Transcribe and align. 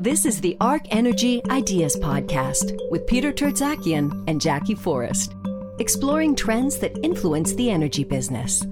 This 0.00 0.24
is 0.24 0.40
the 0.40 0.56
Arc 0.62 0.80
Energy 0.88 1.42
Ideas 1.50 1.94
Podcast 1.94 2.74
with 2.90 3.06
Peter 3.06 3.34
Tertzakian 3.34 4.24
and 4.28 4.40
Jackie 4.40 4.74
Forrest, 4.74 5.34
exploring 5.78 6.34
trends 6.34 6.78
that 6.78 6.96
influence 7.04 7.52
the 7.52 7.70
energy 7.70 8.04
business. 8.04 8.64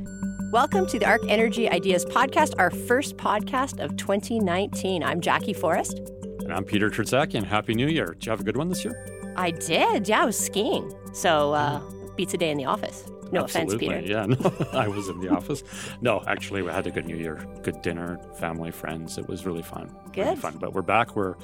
Welcome 0.53 0.87
to 0.87 0.99
the 0.99 1.05
Arc 1.05 1.21
Energy 1.29 1.69
Ideas 1.69 2.07
Podcast, 2.07 2.55
our 2.57 2.71
first 2.71 3.19
podcast 3.19 3.79
of 3.85 3.95
2019. 3.99 5.05
I'm 5.05 5.21
Jackie 5.21 5.53
Forrest. 5.53 5.99
And 6.41 6.51
I'm 6.51 6.65
Peter 6.65 6.89
Tertzakian. 6.89 7.45
Happy 7.45 7.75
New 7.75 7.89
Year. 7.89 8.15
Did 8.15 8.25
you 8.25 8.31
have 8.31 8.41
a 8.41 8.45
good 8.45 8.57
one 8.57 8.71
this 8.71 8.83
year? 8.83 9.35
I 9.37 9.51
did. 9.51 10.09
Yeah, 10.09 10.23
I 10.23 10.25
was 10.25 10.39
skiing. 10.39 10.91
So, 11.13 11.53
uh, 11.53 11.79
beats 12.17 12.33
a 12.33 12.39
day 12.39 12.51
in 12.51 12.57
the 12.57 12.65
office. 12.65 13.05
No 13.31 13.43
Absolutely. 13.43 13.87
offense, 13.89 14.03
Peter. 14.07 14.13
Yeah, 14.13 14.27
no, 14.73 14.79
I 14.79 14.89
was 14.89 15.09
in 15.09 15.21
the 15.21 15.29
office. 15.29 15.63
No, 16.01 16.23
actually, 16.27 16.63
we 16.63 16.71
had 16.71 16.87
a 16.87 16.91
good 16.91 17.07
New 17.07 17.17
Year, 17.17 17.47
good 17.63 17.83
dinner, 17.83 18.19
family, 18.39 18.71
friends. 18.71 19.19
It 19.19 19.29
was 19.29 19.45
really 19.45 19.63
fun. 19.63 19.95
Really 20.17 20.31
Good. 20.31 20.39
fun. 20.39 20.57
But 20.59 20.73
we're 20.73 20.83
back. 20.83 21.15
We're, 21.15 21.35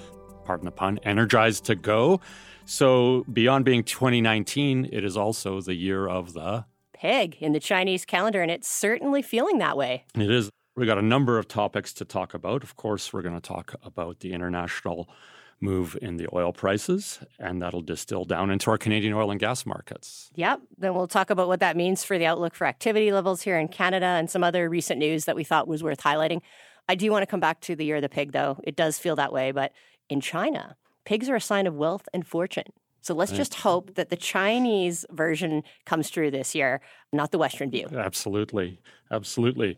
pardon 0.44 0.64
the 0.64 0.70
pun, 0.70 0.98
energized 1.02 1.64
to 1.64 1.74
go. 1.74 2.20
So 2.64 3.24
beyond 3.30 3.64
being 3.66 3.84
2019, 3.84 4.88
it 4.92 5.04
is 5.04 5.16
also 5.16 5.60
the 5.60 5.74
year 5.74 6.08
of 6.08 6.32
the. 6.32 6.64
Pig 6.94 7.36
in 7.40 7.52
the 7.52 7.60
Chinese 7.60 8.06
calendar, 8.06 8.40
and 8.40 8.50
it's 8.50 8.68
certainly 8.68 9.20
feeling 9.20 9.58
that 9.58 9.76
way. 9.76 10.04
It 10.14 10.30
is. 10.30 10.48
We 10.76 10.86
got 10.86 10.98
a 10.98 11.02
number 11.02 11.38
of 11.38 11.46
topics 11.46 11.92
to 11.94 12.04
talk 12.04 12.32
about. 12.34 12.62
Of 12.62 12.76
course, 12.76 13.12
we're 13.12 13.22
going 13.22 13.34
to 13.34 13.46
talk 13.46 13.74
about 13.82 14.20
the 14.20 14.32
international 14.32 15.08
move 15.60 15.96
in 16.02 16.16
the 16.16 16.28
oil 16.32 16.52
prices, 16.52 17.20
and 17.38 17.62
that'll 17.62 17.82
distill 17.82 18.24
down 18.24 18.50
into 18.50 18.70
our 18.70 18.78
Canadian 18.78 19.14
oil 19.14 19.30
and 19.30 19.40
gas 19.40 19.64
markets. 19.64 20.30
Yep. 20.34 20.60
Then 20.78 20.94
we'll 20.94 21.08
talk 21.08 21.30
about 21.30 21.48
what 21.48 21.60
that 21.60 21.76
means 21.76 22.04
for 22.04 22.18
the 22.18 22.26
outlook 22.26 22.54
for 22.54 22.66
activity 22.66 23.12
levels 23.12 23.42
here 23.42 23.58
in 23.58 23.68
Canada 23.68 24.06
and 24.06 24.30
some 24.30 24.44
other 24.44 24.68
recent 24.68 24.98
news 24.98 25.24
that 25.24 25.36
we 25.36 25.44
thought 25.44 25.68
was 25.68 25.82
worth 25.82 26.00
highlighting. 26.00 26.40
I 26.88 26.94
do 26.94 27.10
want 27.10 27.22
to 27.22 27.26
come 27.26 27.40
back 27.40 27.60
to 27.62 27.76
the 27.76 27.84
year 27.84 27.96
of 27.96 28.02
the 28.02 28.08
pig, 28.08 28.32
though. 28.32 28.58
It 28.64 28.76
does 28.76 28.98
feel 28.98 29.16
that 29.16 29.32
way. 29.32 29.52
But 29.52 29.72
in 30.08 30.20
China, 30.20 30.76
pigs 31.04 31.28
are 31.28 31.36
a 31.36 31.40
sign 31.40 31.66
of 31.66 31.74
wealth 31.74 32.08
and 32.12 32.26
fortune. 32.26 32.72
So 33.04 33.12
let's 33.12 33.32
just 33.32 33.56
hope 33.56 33.96
that 33.96 34.08
the 34.08 34.16
Chinese 34.16 35.04
version 35.10 35.62
comes 35.84 36.08
through 36.08 36.30
this 36.30 36.54
year, 36.54 36.80
not 37.12 37.32
the 37.32 37.38
Western 37.38 37.70
view. 37.70 37.86
Absolutely. 37.94 38.80
Absolutely. 39.10 39.76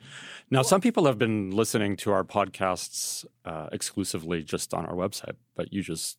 Now, 0.48 0.62
some 0.62 0.80
people 0.80 1.06
have 1.06 1.18
been 1.18 1.50
listening 1.50 1.96
to 1.96 2.12
our 2.12 2.22
podcasts 2.22 3.26
uh, 3.44 3.66
exclusively 3.72 4.44
just 4.44 4.72
on 4.72 4.86
our 4.86 4.94
website, 4.94 5.34
but 5.56 5.72
you 5.72 5.82
just 5.82 6.18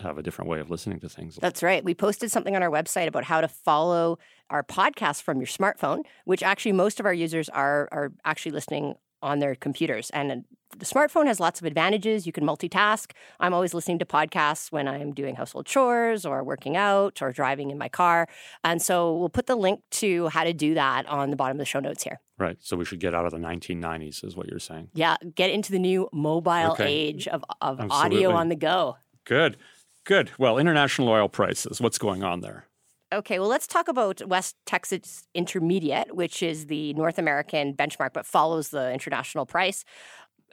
have 0.00 0.16
a 0.16 0.22
different 0.22 0.48
way 0.48 0.60
of 0.60 0.70
listening 0.70 1.00
to 1.00 1.08
things. 1.08 1.36
That's 1.40 1.60
right. 1.60 1.84
We 1.84 1.92
posted 1.92 2.30
something 2.30 2.54
on 2.54 2.62
our 2.62 2.70
website 2.70 3.08
about 3.08 3.24
how 3.24 3.40
to 3.40 3.48
follow 3.48 4.18
our 4.48 4.62
podcast 4.62 5.22
from 5.22 5.38
your 5.38 5.48
smartphone, 5.48 6.04
which 6.24 6.44
actually 6.44 6.72
most 6.72 7.00
of 7.00 7.06
our 7.06 7.14
users 7.14 7.48
are 7.48 7.88
are 7.90 8.12
actually 8.24 8.52
listening 8.52 8.94
on 9.24 9.38
their 9.40 9.54
computers. 9.54 10.10
And 10.10 10.30
uh, 10.30 10.36
the 10.76 10.84
smartphone 10.84 11.26
has 11.26 11.38
lots 11.40 11.60
of 11.60 11.66
advantages. 11.66 12.26
You 12.26 12.32
can 12.32 12.44
multitask. 12.44 13.12
I'm 13.40 13.54
always 13.54 13.74
listening 13.74 13.98
to 14.00 14.04
podcasts 14.04 14.70
when 14.72 14.86
I'm 14.88 15.12
doing 15.14 15.36
household 15.36 15.66
chores 15.66 16.26
or 16.26 16.42
working 16.44 16.76
out 16.76 17.22
or 17.22 17.32
driving 17.32 17.70
in 17.70 17.78
my 17.78 17.88
car. 17.88 18.28
And 18.64 18.82
so 18.82 19.16
we'll 19.16 19.28
put 19.28 19.46
the 19.46 19.56
link 19.56 19.80
to 20.02 20.28
how 20.28 20.44
to 20.44 20.52
do 20.52 20.74
that 20.74 21.06
on 21.06 21.30
the 21.30 21.36
bottom 21.36 21.56
of 21.56 21.60
the 21.60 21.64
show 21.64 21.80
notes 21.80 22.02
here. 22.02 22.20
Right. 22.38 22.56
So 22.60 22.76
we 22.76 22.84
should 22.84 22.98
get 23.00 23.14
out 23.14 23.24
of 23.24 23.30
the 23.32 23.38
1990s, 23.38 24.24
is 24.24 24.34
what 24.36 24.48
you're 24.48 24.58
saying. 24.58 24.88
Yeah, 24.94 25.16
get 25.34 25.50
into 25.50 25.70
the 25.72 25.78
new 25.78 26.08
mobile 26.12 26.72
Okay. 26.72 26.86
age 26.92 27.28
of, 27.28 27.44
of 27.60 27.80
Absolutely. 27.80 28.24
audio 28.24 28.30
on 28.32 28.48
the 28.48 28.56
go. 28.56 28.96
Good. 29.24 29.56
Good. 30.04 30.32
Well, 30.38 30.58
international 30.58 31.08
oil 31.08 31.28
prices, 31.28 31.80
what's 31.80 31.98
going 31.98 32.22
on 32.24 32.40
there? 32.40 32.66
Okay, 33.14 33.38
well, 33.38 33.48
let's 33.48 33.68
talk 33.68 33.86
about 33.86 34.26
West 34.26 34.56
Texas 34.66 35.28
Intermediate, 35.34 36.16
which 36.16 36.42
is 36.42 36.66
the 36.66 36.92
North 36.94 37.16
American 37.16 37.72
benchmark 37.72 38.10
but 38.12 38.26
follows 38.26 38.70
the 38.70 38.92
international 38.92 39.46
price. 39.46 39.84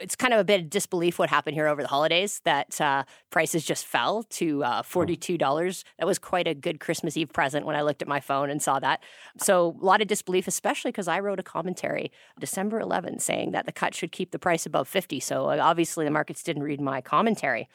It's 0.02 0.16
kind 0.16 0.34
of 0.34 0.40
a 0.40 0.44
bit 0.44 0.62
of 0.62 0.70
disbelief 0.70 1.20
what 1.20 1.30
happened 1.30 1.56
here 1.56 1.68
over 1.68 1.84
the 1.84 1.88
holidays 1.88 2.42
that 2.44 2.82
uh, 2.82 3.04
prices 3.30 3.64
just 3.64 3.86
fell 3.86 4.24
to 4.24 4.64
uh, 4.64 4.82
$42. 4.82 5.84
That 6.00 6.08
was 6.08 6.18
quite 6.18 6.48
a 6.48 6.56
good 6.56 6.80
Christmas 6.80 7.16
Eve 7.16 7.32
present 7.32 7.68
when 7.68 7.76
I 7.76 7.84
looked 7.84 8.02
at 8.02 8.08
my 8.08 8.20
phone 8.20 8.50
and 8.50 8.62
saw 8.62 8.80
that. 8.80 9.04
So, 9.38 9.78
a 9.80 9.86
lot 9.86 10.02
of 10.02 10.08
disbelief, 10.08 10.48
especially 10.48 10.92
because 10.92 11.08
I 11.08 11.20
wrote 11.20 11.40
a 11.40 11.44
commentary 11.44 12.12
December 12.40 12.80
11 12.80 13.20
saying 13.20 13.52
that 13.52 13.68
the 13.68 13.72
cut 13.72 13.94
should 13.94 14.12
keep 14.12 14.32
the 14.32 14.40
price 14.40 14.66
above 14.66 14.88
50. 14.88 15.20
So, 15.20 15.50
uh, 15.50 15.60
obviously, 15.62 16.04
the 16.04 16.12
markets 16.12 16.42
didn't 16.42 16.64
read 16.64 16.82
my 16.82 17.00
commentary. 17.02 17.70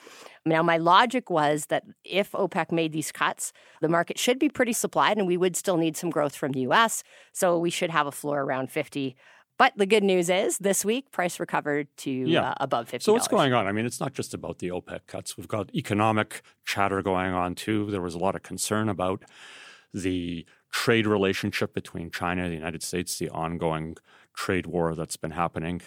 Now, 0.45 0.63
my 0.63 0.79
logic 0.79 1.31
was 1.31 1.67
that 1.67 1.85
if 2.05 2.33
OPEC 2.33 2.73
made 2.73 2.93
these 2.93 3.13
cuts, 3.13 3.53
the 3.81 3.89
market 3.89 4.19
should 4.19 4.39
be 4.39 4.49
pretty 4.49 4.73
supplied 4.73 5.19
and 5.19 5.27
we 5.27 5.37
would 5.37 5.57
still 5.57 5.77
need 5.77 5.97
some 5.97 6.11
growth 6.11 6.35
from 6.37 6.53
the 6.53 6.61
US. 6.61 7.03
So 7.33 7.59
we 7.59 7.71
should 7.71 7.91
have 7.91 8.07
a 8.07 8.13
floor 8.13 8.43
around 8.43 8.71
50. 8.71 9.17
But 9.59 9.73
the 9.77 9.87
good 9.87 10.05
news 10.05 10.29
is 10.29 10.59
this 10.59 10.85
week, 10.85 11.11
price 11.11 11.41
recovered 11.41 11.89
to 11.99 12.11
Yeah. 12.11 12.51
uh, 12.51 12.55
above 12.61 12.89
50 12.89 13.05
So 13.05 13.13
what's 13.13 13.29
going 13.29 13.53
on? 13.55 13.67
I 13.67 13.73
mean, 13.73 13.87
it's 13.87 14.01
not 14.01 14.13
just 14.13 14.35
about 14.35 14.59
the 14.59 14.71
OPEC 14.71 15.07
cuts. 15.07 15.37
We've 15.37 15.49
got 15.49 15.75
economic 15.75 16.43
chatter 16.65 17.01
going 17.03 17.33
on 17.33 17.55
too. 17.55 17.91
There 17.91 18.03
was 18.03 18.15
a 18.15 18.19
lot 18.19 18.35
of 18.35 18.43
concern 18.43 18.89
about 18.89 19.25
the 19.95 20.45
trade 20.71 21.07
relationship 21.07 21.73
between 21.73 22.11
China 22.11 22.43
and 22.43 22.51
the 22.53 22.57
United 22.57 22.83
States, 22.83 23.19
the 23.19 23.31
ongoing 23.31 23.97
trade 24.35 24.67
war 24.67 24.95
that's 24.95 25.17
been 25.17 25.31
happening, 25.31 25.81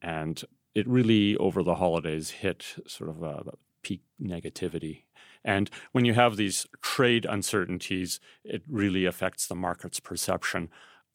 and 0.00 0.42
it 0.74 0.88
really 0.88 1.36
over 1.36 1.62
the 1.62 1.76
holidays 1.76 2.30
hit 2.30 2.74
sort 2.88 3.08
of 3.10 3.22
a 3.22 3.52
peak 3.82 4.00
negativity. 4.20 5.04
And 5.44 5.70
when 5.92 6.04
you 6.04 6.14
have 6.14 6.36
these 6.36 6.66
trade 6.80 7.24
uncertainties, 7.24 8.18
it 8.44 8.62
really 8.68 9.04
affects 9.04 9.46
the 9.46 9.54
market's 9.54 10.00
perception 10.00 10.70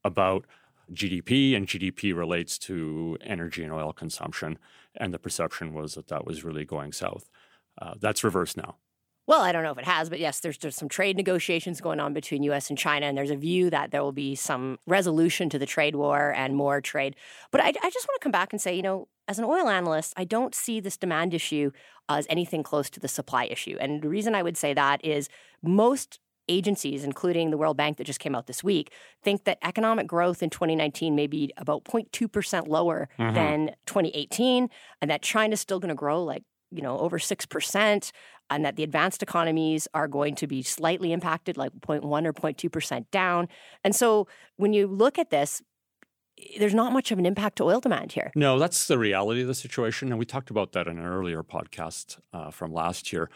about 0.06 0.46
GDP, 0.92 1.56
and 1.56 1.68
GDP 1.68 2.16
relates 2.16 2.58
to 2.60 3.18
energy 3.22 3.64
and 3.64 3.74
oil 3.74 3.94
consumption. 3.94 4.58
And 4.96 5.14
the 5.14 5.20
perception 5.20 5.74
was 5.74 5.96
that 5.96 6.08
that 6.08 6.26
was 6.26 6.44
really 6.44 6.66
going 6.66 6.92
south. 6.92 7.30
Uh, 7.80 7.94
that's 8.00 8.24
reversed 8.24 8.58
now. 8.58 8.78
Well, 9.28 9.42
I 9.42 9.52
don't 9.52 9.64
know 9.64 9.72
if 9.72 9.78
it 9.78 9.84
has, 9.84 10.10
but 10.10 10.22
yes, 10.22 10.40
there's, 10.40 10.58
there's 10.58 10.78
some 10.78 10.88
trade 10.88 11.18
negotiations 11.18 11.82
going 11.82 12.00
on 12.00 12.14
between 12.14 12.44
US 12.44 12.70
and 12.70 12.78
China, 12.78 13.08
and 13.08 13.18
there's 13.18 13.30
a 13.30 13.36
view 13.36 13.70
that 13.70 13.92
there 13.92 14.02
will 14.02 14.14
be 14.14 14.36
some 14.36 14.80
resolution 14.88 15.50
to 15.50 15.60
the 15.60 15.66
trade 15.66 15.98
war 15.98 16.34
and 16.34 16.56
more 16.56 16.80
trade. 16.80 17.18
But 17.52 17.60
I, 17.60 17.68
I 17.68 17.90
just 17.90 18.08
want 18.08 18.22
to 18.22 18.24
come 18.24 18.32
back 18.32 18.54
and 18.54 18.62
say, 18.62 18.74
you 18.74 18.82
know, 18.82 19.10
as 19.28 19.38
an 19.38 19.44
oil 19.44 19.68
analyst, 19.68 20.14
I 20.16 20.24
don't 20.24 20.56
see 20.56 20.80
this 20.80 20.96
demand 20.96 21.34
issue 21.34 21.72
as 22.08 22.26
anything 22.30 22.64
close 22.64 22.90
to 22.92 23.02
the 23.02 23.10
supply 23.10 23.44
issue. 23.46 23.76
And 23.82 24.02
the 24.02 24.08
reason 24.08 24.34
I 24.34 24.44
would 24.44 24.56
say 24.56 24.74
that 24.74 25.04
is 25.04 25.28
most 25.62 26.22
agencies, 26.50 27.04
including 27.04 27.52
the 27.52 27.58
World 27.58 27.78
Bank 27.78 27.98
that 27.98 28.04
just 28.06 28.20
came 28.20 28.36
out 28.36 28.48
this 28.48 28.64
week, 28.64 28.92
think 29.24 29.44
that 29.46 29.58
economic 29.64 30.08
growth 30.08 30.42
in 30.42 30.50
2019 30.50 31.16
may 31.16 31.28
be 31.28 31.52
about 31.58 31.84
0.2% 31.86 32.68
lower 32.68 33.10
than 33.18 33.72
2018, 33.86 34.70
and 35.02 35.12
that 35.12 35.22
China's 35.22 35.60
still 35.60 35.80
going 35.80 35.90
to 35.90 35.96
grow 35.96 36.24
like 36.24 36.44
you 36.72 36.82
know 36.82 36.98
over 37.00 37.18
6% 37.18 38.12
and 38.50 38.66
that 38.66 38.76
the 38.76 38.84
advanced 38.84 39.24
economies 39.24 39.88
are 39.94 40.08
going 40.08 40.36
to 40.36 40.48
be 40.48 40.62
slightly 40.62 41.12
impacted 41.14 41.58
like 41.58 41.72
0.1 41.80 42.04
or 42.26 42.34
0.2% 42.34 43.06
down 43.12 43.48
and 43.84 43.96
so 43.96 44.28
when 44.58 44.74
you 44.74 44.86
look 44.88 45.18
at 45.18 45.30
this 45.30 45.62
there's 46.60 46.74
not 46.76 46.92
much 46.94 47.12
of 47.12 47.18
an 47.20 47.26
impact 47.26 47.58
to 47.58 47.64
oil 47.64 47.80
demand 47.80 48.12
here 48.12 48.32
No, 48.36 48.60
that's 48.60 48.88
the 48.88 48.98
reality 48.98 49.42
of 49.42 49.48
the 49.48 49.56
situation. 49.56 50.10
And 50.10 50.20
we 50.20 50.26
talked 50.26 50.50
about 50.50 50.74
that 50.74 50.88
in 50.88 50.98
an 51.00 51.06
earlier 51.06 51.42
podcast 51.42 52.20
uh, 52.34 52.52
from 52.52 52.72
last 52.74 53.12
year. 53.12 53.30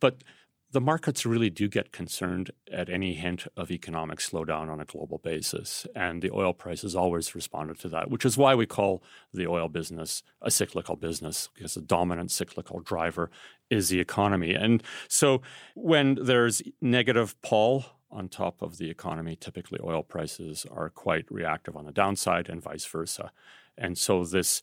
But 0.00 0.24
the 0.70 0.80
markets 0.80 1.24
really 1.24 1.48
do 1.48 1.66
get 1.66 1.92
concerned 1.92 2.50
at 2.70 2.90
any 2.90 3.14
hint 3.14 3.46
of 3.56 3.70
economic 3.70 4.18
slowdown 4.18 4.70
on 4.70 4.80
a 4.80 4.84
global 4.84 5.18
basis. 5.18 5.86
And 5.94 6.20
the 6.20 6.30
oil 6.30 6.52
price 6.52 6.82
has 6.82 6.94
always 6.94 7.34
responded 7.34 7.78
to 7.80 7.88
that, 7.88 8.10
which 8.10 8.26
is 8.26 8.36
why 8.36 8.54
we 8.54 8.66
call 8.66 9.02
the 9.32 9.46
oil 9.46 9.68
business 9.68 10.22
a 10.42 10.50
cyclical 10.50 10.96
business, 10.96 11.48
because 11.54 11.74
the 11.74 11.80
dominant 11.80 12.30
cyclical 12.30 12.80
driver 12.80 13.30
is 13.70 13.88
the 13.88 14.00
economy. 14.00 14.52
And 14.52 14.82
so 15.08 15.40
when 15.74 16.16
there's 16.16 16.60
negative 16.82 17.40
pull 17.40 17.86
on 18.10 18.28
top 18.28 18.60
of 18.60 18.76
the 18.76 18.90
economy, 18.90 19.36
typically 19.36 19.80
oil 19.82 20.02
prices 20.02 20.66
are 20.70 20.90
quite 20.90 21.24
reactive 21.30 21.76
on 21.76 21.86
the 21.86 21.92
downside 21.92 22.48
and 22.48 22.62
vice 22.62 22.84
versa. 22.84 23.32
And 23.76 23.96
so 23.96 24.24
this 24.24 24.60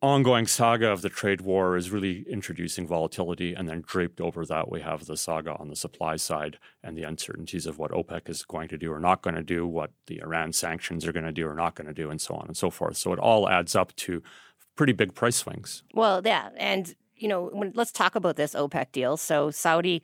ongoing 0.00 0.46
saga 0.46 0.90
of 0.90 1.02
the 1.02 1.08
trade 1.08 1.40
war 1.40 1.76
is 1.76 1.90
really 1.90 2.24
introducing 2.28 2.86
volatility. 2.86 3.54
And 3.54 3.68
then 3.68 3.82
draped 3.86 4.20
over 4.20 4.44
that, 4.46 4.70
we 4.70 4.80
have 4.80 5.06
the 5.06 5.16
saga 5.16 5.54
on 5.56 5.68
the 5.68 5.76
supply 5.76 6.16
side 6.16 6.58
and 6.82 6.96
the 6.96 7.02
uncertainties 7.04 7.66
of 7.66 7.78
what 7.78 7.90
OPEC 7.90 8.28
is 8.28 8.44
going 8.44 8.68
to 8.68 8.78
do 8.78 8.92
or 8.92 9.00
not 9.00 9.22
going 9.22 9.36
to 9.36 9.42
do, 9.42 9.66
what 9.66 9.90
the 10.06 10.20
Iran 10.20 10.52
sanctions 10.52 11.06
are 11.06 11.12
going 11.12 11.24
to 11.24 11.32
do 11.32 11.46
or 11.46 11.54
not 11.54 11.74
going 11.74 11.86
to 11.86 11.94
do, 11.94 12.10
and 12.10 12.20
so 12.20 12.34
on 12.34 12.46
and 12.46 12.56
so 12.56 12.70
forth. 12.70 12.96
So 12.96 13.12
it 13.12 13.18
all 13.18 13.48
adds 13.48 13.74
up 13.74 13.94
to 13.96 14.22
pretty 14.76 14.92
big 14.92 15.14
price 15.14 15.36
swings. 15.36 15.82
well 15.94 16.20
yeah 16.24 16.48
and 16.56 16.94
you 17.16 17.28
know 17.28 17.48
when, 17.52 17.72
let's 17.74 17.92
talk 17.92 18.16
about 18.16 18.36
this 18.36 18.54
opec 18.54 18.90
deal 18.92 19.16
so 19.16 19.50
saudi 19.50 20.02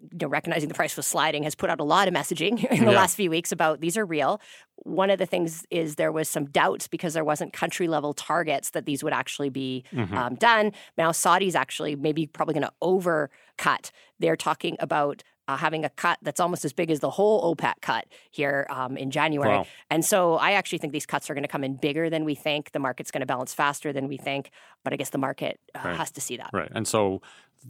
you 0.00 0.18
know, 0.22 0.28
recognizing 0.28 0.68
the 0.68 0.74
price 0.74 0.96
was 0.96 1.06
sliding, 1.06 1.42
has 1.42 1.54
put 1.54 1.68
out 1.70 1.80
a 1.80 1.84
lot 1.84 2.08
of 2.08 2.14
messaging 2.14 2.64
in 2.70 2.84
the 2.84 2.92
Yeah. 2.92 2.96
last 2.98 3.14
few 3.16 3.30
weeks 3.30 3.52
about 3.52 3.80
these 3.80 3.96
are 3.96 4.06
real. 4.06 4.40
One 4.76 5.10
of 5.10 5.18
the 5.18 5.26
things 5.26 5.66
is 5.70 5.96
there 5.96 6.10
was 6.12 6.28
some 6.28 6.46
doubts 6.46 6.88
because 6.88 7.12
there 7.14 7.24
wasn't 7.24 7.52
country 7.52 7.86
level 7.86 8.14
targets 8.14 8.70
that 8.70 8.86
these 8.86 9.04
would 9.04 9.12
actually 9.12 9.50
be 9.50 9.84
Mhm. 9.92 10.12
um, 10.14 10.34
done. 10.36 10.72
Now 10.96 11.12
Saudi's 11.12 11.54
actually 11.54 11.96
maybe 11.96 12.26
probably 12.26 12.54
going 12.54 12.66
to 12.66 12.72
overcut. 12.82 13.90
They're 14.18 14.36
talking 14.36 14.76
about 14.80 15.22
uh, 15.50 15.56
having 15.56 15.84
a 15.84 15.88
cut 15.90 16.18
that's 16.22 16.40
almost 16.40 16.64
as 16.64 16.72
big 16.72 16.90
as 16.90 17.00
the 17.00 17.10
whole 17.10 17.54
OPEC 17.54 17.74
cut 17.80 18.06
here 18.30 18.66
um, 18.70 18.96
in 18.96 19.10
January. 19.10 19.48
Wow. 19.50 19.66
And 19.90 20.04
so 20.04 20.34
I 20.36 20.52
actually 20.52 20.78
think 20.78 20.92
these 20.92 21.06
cuts 21.06 21.28
are 21.28 21.34
going 21.34 21.42
to 21.42 21.48
come 21.48 21.64
in 21.64 21.74
bigger 21.74 22.08
than 22.08 22.24
we 22.24 22.34
think. 22.34 22.72
The 22.72 22.78
market's 22.78 23.10
going 23.10 23.20
to 23.20 23.26
balance 23.26 23.52
faster 23.52 23.92
than 23.92 24.06
we 24.08 24.16
think. 24.16 24.50
But 24.84 24.92
I 24.92 24.96
guess 24.96 25.10
the 25.10 25.18
market 25.18 25.58
uh, 25.74 25.80
Right. 25.84 25.96
has 25.96 26.10
to 26.12 26.20
see 26.20 26.36
that. 26.36 26.50
Right. 26.52 26.70
And 26.72 26.86
so 26.86 27.20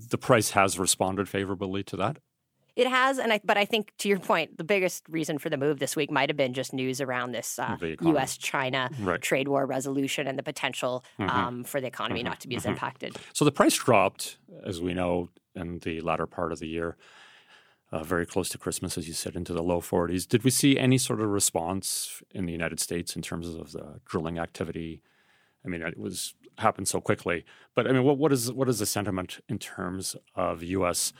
the 0.09 0.19
price 0.19 0.51
has 0.51 0.79
responded 0.79 1.29
favorably 1.29 1.83
to 1.85 1.97
that. 1.97 2.19
It 2.77 2.87
has, 2.87 3.19
and 3.19 3.33
I, 3.33 3.41
but 3.45 3.57
I 3.59 3.65
think 3.65 3.93
to 3.99 4.09
your 4.09 4.21
point, 4.21 4.57
the 4.57 4.65
biggest 4.65 5.03
reason 5.09 5.39
for 5.39 5.51
the 5.51 5.57
move 5.57 5.81
this 5.81 5.97
week 5.97 6.11
might 6.11 6.31
have 6.31 6.37
been 6.37 6.55
just 6.55 6.73
news 6.73 7.01
around 7.01 7.33
this 7.33 7.59
uh, 7.59 7.77
U.S.-China 7.81 8.91
Right. 9.01 9.21
trade 9.21 9.49
war 9.49 9.67
resolution 9.67 10.27
and 10.27 10.39
the 10.39 10.43
potential 10.43 11.05
Mhm. 11.19 11.29
um, 11.29 11.65
for 11.65 11.81
the 11.81 11.87
economy 11.89 12.23
not 12.23 12.41
to 12.41 12.49
be 12.49 12.57
as 12.57 12.65
mhm. 12.65 12.71
impacted. 12.71 13.17
So 13.33 13.45
the 13.45 13.53
price 13.53 13.75
dropped, 13.77 14.39
as 14.65 14.81
we 14.81 14.95
know, 14.95 15.31
in 15.57 15.81
the 15.81 16.01
latter 16.01 16.27
part 16.27 16.53
of 16.53 16.61
the 16.61 16.69
year, 16.69 16.97
uh, 17.93 18.05
very 18.05 18.27
close 18.27 18.49
to 18.51 18.59
Christmas, 18.59 18.97
as 18.97 19.09
you 19.09 19.15
said, 19.15 19.35
into 19.35 19.53
the 19.53 19.63
low 19.63 19.81
40s. 19.81 20.27
Did 20.27 20.45
we 20.45 20.51
see 20.51 20.79
any 20.79 20.99
sort 20.99 21.21
of 21.21 21.29
response 21.29 22.23
in 22.33 22.47
the 22.47 22.53
United 22.53 22.81
States 22.81 23.17
in 23.17 23.23
terms 23.23 23.49
of 23.49 23.73
the 23.73 24.01
drilling 24.05 24.39
activity? 24.39 25.03
I 25.65 25.69
mean, 25.69 25.83
it 25.83 25.99
was 25.99 26.35
happened 26.59 26.89
so 26.89 27.01
quickly, 27.01 27.45
but 27.75 27.87
I 27.87 27.93
mean, 27.93 28.05
what, 28.05 28.19
what 28.19 28.33
is 28.33 28.53
what 28.53 28.69
is 28.69 28.79
the 28.79 28.87
sentiment 28.87 29.41
in 29.49 29.59
terms 29.59 30.15
of 30.35 30.63
U.S. 30.63 31.13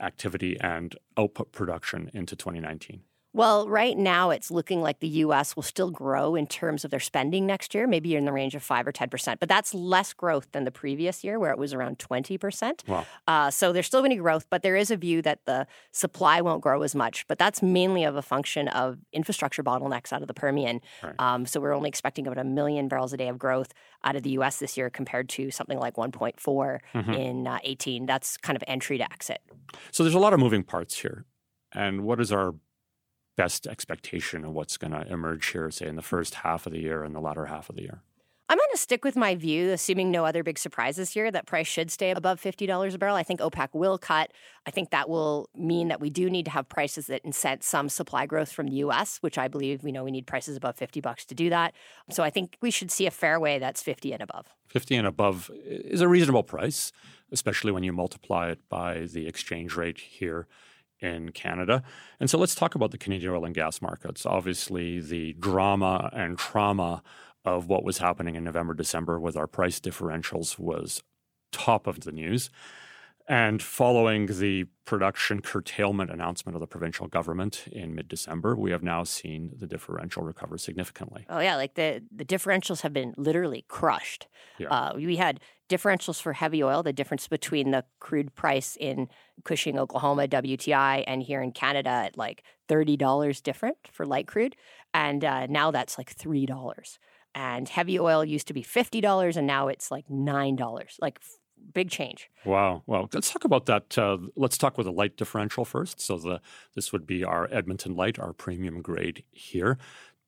activity 0.00 0.58
and 0.60 0.96
output 1.16 1.52
production 1.52 2.10
into 2.12 2.34
2019? 2.34 3.02
Well, 3.36 3.68
right 3.68 3.98
now 3.98 4.30
it's 4.30 4.50
looking 4.50 4.80
like 4.80 5.00
the 5.00 5.08
U.S. 5.26 5.54
will 5.56 5.62
still 5.62 5.90
grow 5.90 6.34
in 6.34 6.46
terms 6.46 6.86
of 6.86 6.90
their 6.90 7.00
spending 7.00 7.44
next 7.44 7.74
year, 7.74 7.86
maybe 7.86 8.16
in 8.16 8.24
the 8.24 8.32
range 8.32 8.54
of 8.54 8.62
five 8.62 8.86
or 8.86 8.92
ten 8.92 9.10
percent. 9.10 9.40
But 9.40 9.50
that's 9.50 9.74
less 9.74 10.14
growth 10.14 10.50
than 10.52 10.64
the 10.64 10.70
previous 10.70 11.22
year, 11.22 11.38
where 11.38 11.50
it 11.50 11.58
was 11.58 11.74
around 11.74 11.98
twenty 11.98 12.38
percent. 12.38 12.82
Wow. 12.88 13.04
Uh, 13.28 13.50
so 13.50 13.74
there's 13.74 13.84
still 13.86 14.00
going 14.00 14.10
to 14.10 14.16
be 14.16 14.20
growth, 14.22 14.46
but 14.48 14.62
there 14.62 14.74
is 14.74 14.90
a 14.90 14.96
view 14.96 15.20
that 15.20 15.40
the 15.44 15.66
supply 15.92 16.40
won't 16.40 16.62
grow 16.62 16.80
as 16.80 16.94
much. 16.94 17.26
But 17.28 17.38
that's 17.38 17.60
mainly 17.60 18.04
of 18.04 18.16
a 18.16 18.22
function 18.22 18.68
of 18.68 18.96
infrastructure 19.12 19.62
bottlenecks 19.62 20.14
out 20.14 20.22
of 20.22 20.28
the 20.28 20.34
Permian. 20.34 20.80
Right. 21.02 21.14
Um, 21.18 21.44
so 21.44 21.60
we're 21.60 21.74
only 21.74 21.90
expecting 21.90 22.26
about 22.26 22.38
a 22.38 22.44
million 22.44 22.88
barrels 22.88 23.12
a 23.12 23.18
day 23.18 23.28
of 23.28 23.38
growth 23.38 23.74
out 24.02 24.16
of 24.16 24.22
the 24.22 24.30
U.S. 24.30 24.58
this 24.60 24.78
year, 24.78 24.88
compared 24.88 25.28
to 25.30 25.50
something 25.50 25.78
like 25.78 25.96
1.4 25.96 26.80
Mhm. 26.94 27.18
in 27.18 27.46
uh, 27.46 27.58
18. 27.64 28.06
That's 28.06 28.38
kind 28.38 28.56
of 28.56 28.64
entry 28.66 28.96
to 28.96 29.04
exit. 29.04 29.42
So 29.90 30.02
there's 30.04 30.14
a 30.14 30.18
lot 30.18 30.32
of 30.32 30.40
moving 30.40 30.62
parts 30.62 30.98
here. 31.00 31.26
And 31.72 32.02
what 32.04 32.18
is 32.20 32.32
our 32.32 32.54
best 33.36 33.66
expectation 33.66 34.44
of 34.44 34.52
what's 34.52 34.76
going 34.76 34.92
to 34.92 35.06
emerge 35.10 35.46
here, 35.48 35.70
say, 35.70 35.86
in 35.86 35.96
the 35.96 36.02
first 36.02 36.36
half 36.36 36.66
of 36.66 36.72
the 36.72 36.80
year 36.80 37.04
and 37.04 37.14
the 37.14 37.20
latter 37.20 37.46
half 37.46 37.68
of 37.70 37.76
the 37.76 37.82
year? 37.82 38.02
I'm 38.48 38.58
going 38.58 38.70
to 38.72 38.78
stick 38.78 39.04
with 39.04 39.16
my 39.16 39.34
view, 39.34 39.72
assuming 39.72 40.12
no 40.12 40.24
other 40.24 40.44
big 40.44 40.56
surprises 40.56 41.10
here, 41.10 41.32
that 41.32 41.46
price 41.46 41.66
should 41.66 41.90
stay 41.90 42.12
above 42.12 42.40
$50 42.40 42.94
a 42.94 42.98
barrel. 42.98 43.16
I 43.16 43.24
think 43.24 43.40
OPEC 43.40 43.70
will 43.72 43.98
cut. 43.98 44.30
I 44.66 44.70
think 44.70 44.90
that 44.90 45.08
will 45.08 45.50
mean 45.56 45.88
that 45.88 46.00
we 46.00 46.10
do 46.10 46.30
need 46.30 46.44
to 46.44 46.52
have 46.52 46.68
prices 46.68 47.08
that 47.08 47.24
incent 47.24 47.64
some 47.64 47.88
supply 47.88 48.24
growth 48.24 48.52
from 48.52 48.68
the 48.68 48.76
US, 48.76 49.18
which 49.18 49.36
I 49.36 49.48
believe, 49.48 49.82
you 49.82 49.90
know, 49.90 50.04
we 50.04 50.12
need 50.12 50.28
prices 50.28 50.56
above 50.56 50.76
50 50.76 51.00
bucks 51.00 51.24
to 51.24 51.34
do 51.34 51.50
that. 51.50 51.74
So 52.10 52.22
I 52.22 52.30
think 52.30 52.56
we 52.60 52.70
should 52.70 52.92
see 52.92 53.06
a 53.06 53.10
fairway 53.10 53.58
that's 53.58 53.82
50 53.82 54.12
and 54.12 54.22
above. 54.22 54.46
50 54.68 54.94
and 54.94 55.08
above 55.08 55.50
is 55.64 56.00
a 56.00 56.06
reasonable 56.06 56.44
price, 56.44 56.92
especially 57.32 57.72
when 57.72 57.82
you 57.82 57.92
multiply 57.92 58.50
it 58.50 58.60
by 58.68 59.08
the 59.12 59.26
exchange 59.26 59.74
rate 59.74 59.98
here 59.98 60.46
in 61.00 61.30
Canada. 61.30 61.82
And 62.20 62.30
so 62.30 62.38
let's 62.38 62.54
talk 62.54 62.74
about 62.74 62.90
the 62.90 62.98
Canadian 62.98 63.32
oil 63.32 63.44
and 63.44 63.54
gas 63.54 63.82
markets. 63.82 64.24
Obviously, 64.24 65.00
the 65.00 65.34
drama 65.34 66.10
and 66.12 66.38
trauma 66.38 67.02
of 67.44 67.68
what 67.68 67.84
was 67.84 67.98
happening 67.98 68.34
in 68.34 68.44
November, 68.44 68.74
December 68.74 69.20
with 69.20 69.36
our 69.36 69.46
price 69.46 69.78
differentials 69.80 70.58
was 70.58 71.02
top 71.52 71.86
of 71.86 72.00
the 72.00 72.12
news. 72.12 72.50
And 73.28 73.60
following 73.60 74.26
the 74.26 74.66
production 74.84 75.42
curtailment 75.42 76.10
announcement 76.10 76.54
of 76.54 76.60
the 76.60 76.66
provincial 76.68 77.08
government 77.08 77.64
in 77.72 77.94
mid 77.94 78.06
December, 78.06 78.54
we 78.54 78.70
have 78.70 78.84
now 78.84 79.02
seen 79.02 79.50
the 79.58 79.66
differential 79.66 80.22
recover 80.22 80.56
significantly. 80.58 81.26
Oh 81.28 81.40
yeah, 81.40 81.56
like 81.56 81.74
the 81.74 82.02
the 82.14 82.24
differentials 82.24 82.82
have 82.82 82.92
been 82.92 83.14
literally 83.16 83.64
crushed. 83.66 84.28
Yeah. 84.58 84.68
Uh, 84.68 84.92
we 84.94 85.16
had 85.16 85.40
differentials 85.68 86.22
for 86.22 86.34
heavy 86.34 86.62
oil, 86.62 86.84
the 86.84 86.92
difference 86.92 87.26
between 87.26 87.72
the 87.72 87.84
crude 87.98 88.34
price 88.36 88.76
in 88.78 89.08
Cushing, 89.44 89.76
Oklahoma, 89.76 90.28
WTI, 90.28 91.02
and 91.06 91.20
here 91.22 91.42
in 91.42 91.50
Canada 91.50 91.90
at 91.90 92.16
like 92.16 92.44
thirty 92.68 92.96
dollars 92.96 93.40
different 93.40 93.76
for 93.90 94.06
light 94.06 94.28
crude, 94.28 94.54
and 94.94 95.24
uh, 95.24 95.46
now 95.46 95.72
that's 95.72 95.98
like 95.98 96.10
three 96.10 96.46
dollars. 96.46 97.00
And 97.34 97.68
heavy 97.68 97.98
oil 97.98 98.24
used 98.24 98.46
to 98.46 98.54
be 98.54 98.62
fifty 98.62 99.00
dollars, 99.00 99.36
and 99.36 99.46
now 99.48 99.66
it's 99.66 99.90
like 99.90 100.08
nine 100.08 100.54
dollars. 100.54 100.96
Like 101.00 101.18
f- 101.20 101.38
big 101.72 101.90
change. 101.90 102.30
Wow. 102.44 102.82
Well, 102.86 103.08
let's 103.12 103.30
talk 103.30 103.44
about 103.44 103.66
that. 103.66 103.98
Uh, 103.98 104.18
let's 104.34 104.56
talk 104.56 104.78
with 104.78 104.86
a 104.86 104.90
light 104.90 105.16
differential 105.16 105.64
first. 105.64 106.00
So 106.00 106.16
the 106.16 106.40
this 106.74 106.92
would 106.92 107.06
be 107.06 107.22
our 107.24 107.48
Edmonton 107.52 107.94
Light, 107.94 108.18
our 108.18 108.32
premium 108.32 108.80
grade 108.82 109.24
here. 109.30 109.78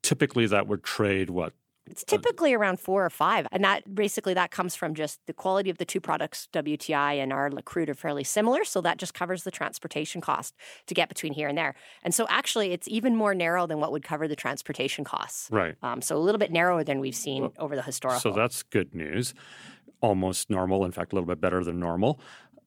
Typically, 0.03 0.47
that 0.47 0.67
would 0.67 0.85
trade 0.85 1.31
what 1.31 1.55
It's 1.87 2.05
typically 2.05 2.53
around 2.53 2.81
four 2.81 3.03
or 3.05 3.11
five, 3.11 3.47
and 3.51 3.65
that 3.65 3.95
basically 3.95 4.35
that 4.35 4.51
comes 4.51 4.75
from 4.75 4.95
just 4.95 5.21
the 5.27 5.33
quality 5.33 5.71
of 5.71 5.79
the 5.79 5.87
two 5.87 6.01
products. 6.01 6.49
WTI 6.53 7.15
and 7.15 7.33
our 7.33 7.51
crude 7.63 7.89
are 7.89 7.95
fairly 7.95 8.25
similar, 8.25 8.63
so 8.65 8.83
that 8.83 8.99
just 8.99 9.15
covers 9.15 9.45
the 9.45 9.51
transportation 9.51 10.21
cost 10.21 10.55
to 10.87 10.95
get 10.95 11.09
between 11.09 11.33
here 11.33 11.49
and 11.49 11.57
there. 11.57 11.75
And 12.03 12.15
so 12.15 12.27
actually, 12.29 12.73
it's 12.73 12.89
even 12.89 13.17
more 13.17 13.35
narrow 13.35 13.67
than 13.67 13.81
what 13.81 13.91
would 13.93 14.05
cover 14.05 14.29
the 14.29 14.37
transportation 14.37 15.03
costs. 15.03 15.49
right. 15.51 15.77
Um, 15.83 16.03
so 16.03 16.17
a 16.17 16.21
little 16.21 16.39
bit 16.39 16.53
narrower 16.53 16.85
than 16.85 17.01
we've 17.01 17.17
seen 17.17 17.51
over 17.59 17.75
the 17.75 17.83
historical. 17.83 18.21
So 18.21 18.33
that's 18.33 18.63
good 18.63 18.95
news. 18.95 19.35
Almost 20.01 20.51
normal. 20.51 20.85
In 20.85 20.93
fact, 20.93 21.13
a 21.13 21.17
little 21.17 21.27
bit 21.27 21.41
better 21.41 21.65
than 21.65 21.81
normal. 21.81 22.21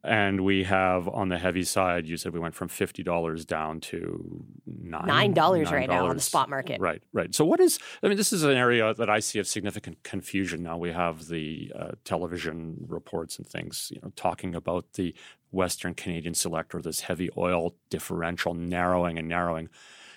And 0.03 0.41
we 0.41 0.63
have 0.63 1.07
on 1.07 1.29
the 1.29 1.37
heavy 1.37 1.63
side, 1.63 2.07
you 2.07 2.17
said 2.17 2.33
we 2.33 2.39
went 2.39 2.55
from 2.55 2.69
fifty 2.69 3.03
dollars 3.03 3.45
down 3.45 3.79
to 3.81 4.43
nine 4.65 5.05
Nine 5.05 5.33
dollars 5.33 5.71
right 5.71 5.87
now 5.87 6.07
on 6.07 6.15
the 6.15 6.21
spot 6.23 6.49
market. 6.49 6.81
Right, 6.81 7.03
right. 7.13 7.35
So, 7.35 7.45
what 7.45 7.59
is? 7.59 7.77
I 8.01 8.07
mean, 8.07 8.17
this 8.17 8.33
is 8.33 8.43
an 8.43 8.57
area 8.57 8.95
that 8.95 9.11
I 9.11 9.19
see 9.19 9.37
of 9.37 9.45
significant 9.47 10.01
confusion. 10.01 10.63
Now 10.63 10.77
we 10.77 10.91
have 10.91 11.27
the 11.27 11.71
uh, 11.77 11.91
television 12.03 12.77
reports 12.87 13.37
and 13.37 13.45
things, 13.45 13.91
you 13.93 14.01
know, 14.01 14.11
talking 14.15 14.55
about 14.55 14.93
the 14.93 15.13
Western 15.51 15.93
Canadian 15.93 16.33
Select 16.33 16.73
or 16.73 16.81
this 16.81 17.01
heavy 17.01 17.29
oil 17.37 17.75
differential 17.91 18.55
narrowing 18.55 19.19
and 19.19 19.27
narrowing. 19.27 19.69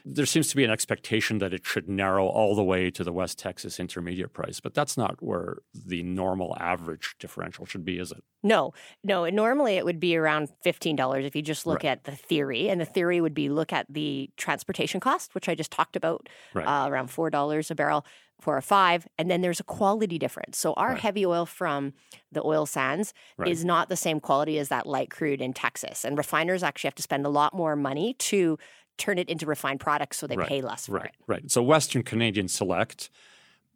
There 0.07 0.27
seems 0.27 0.49
to 0.51 0.57
be 0.57 0.65
an 0.65 0.71
expectation 0.71 1.39
that 1.39 1.55
it 1.55 1.65
should 1.65 1.89
narrow 1.89 2.27
all 2.27 2.55
the 2.55 2.63
way 2.63 2.91
to 2.91 3.03
the 3.03 3.13
West 3.13 3.39
Texas 3.39 3.81
intermediate 3.81 4.35
price, 4.35 4.61
but 4.61 4.75
that's 4.75 4.99
not 4.99 5.23
where 5.23 5.59
the 5.73 6.03
normal 6.03 6.55
average 6.61 7.17
differential 7.19 7.65
should 7.65 7.87
be, 7.87 7.99
is 7.99 8.13
it? 8.13 8.23
No, 8.43 8.75
no. 9.03 9.27
Normally 9.31 9.77
it 9.77 9.87
would 9.87 9.99
be 9.99 10.15
around 10.19 10.51
fifteen 10.63 10.97
dollars 10.97 11.25
if 11.25 11.35
you 11.35 11.41
just 11.41 11.67
look 11.67 11.83
Right. 11.83 11.93
at 11.93 12.05
the 12.05 12.15
theory, 12.15 12.69
and 12.69 12.79
the 12.79 12.85
theory 12.85 13.23
would 13.23 13.33
be 13.33 13.49
look 13.49 13.73
at 13.73 13.87
the 13.89 14.29
transportation 14.37 15.01
cost, 15.01 15.35
which 15.35 15.49
I 15.49 15.55
just 15.55 15.71
talked 15.71 15.97
about, 15.97 16.29
Right. 16.53 16.67
uh, 16.69 16.87
around 16.91 17.09
four 17.09 17.31
dollars 17.31 17.71
a 17.71 17.75
barrel, 17.75 18.05
four 18.43 18.55
or 18.55 18.61
five, 18.61 19.09
and 19.17 19.31
then 19.31 19.41
there's 19.41 19.61
a 19.61 19.65
quality 19.65 20.19
difference. 20.19 20.59
So 20.59 20.75
our 20.75 20.93
Right. 20.93 21.01
heavy 21.01 21.25
oil 21.25 21.47
from 21.47 21.95
the 22.31 22.45
oil 22.45 22.67
sands 22.67 23.15
is 23.47 23.65
not 23.65 23.89
the 23.89 23.97
same 23.97 24.21
quality 24.21 24.59
as 24.59 24.69
that 24.69 24.87
light 24.87 25.11
crude 25.11 25.41
in 25.41 25.55
Texas, 25.55 26.05
and 26.05 26.19
refiners 26.19 26.63
actually 26.63 26.89
have 26.89 26.95
to 26.97 27.03
spend 27.03 27.25
a 27.25 27.31
lot 27.31 27.55
more 27.55 27.77
money 27.77 28.13
to 28.19 28.59
turn 28.99 29.19
it 29.19 29.29
into 29.29 29.47
refined 29.47 29.81
products, 29.81 30.19
so 30.19 30.27
they 30.27 30.37
Right, 30.37 30.49
pay 30.49 30.61
less 30.63 30.87
for 30.87 30.93
Right, 30.97 31.07
it. 31.07 31.15
right. 31.27 31.51
So 31.51 31.63
Western 31.63 32.03
Canadian 32.03 32.49
Select, 32.49 33.11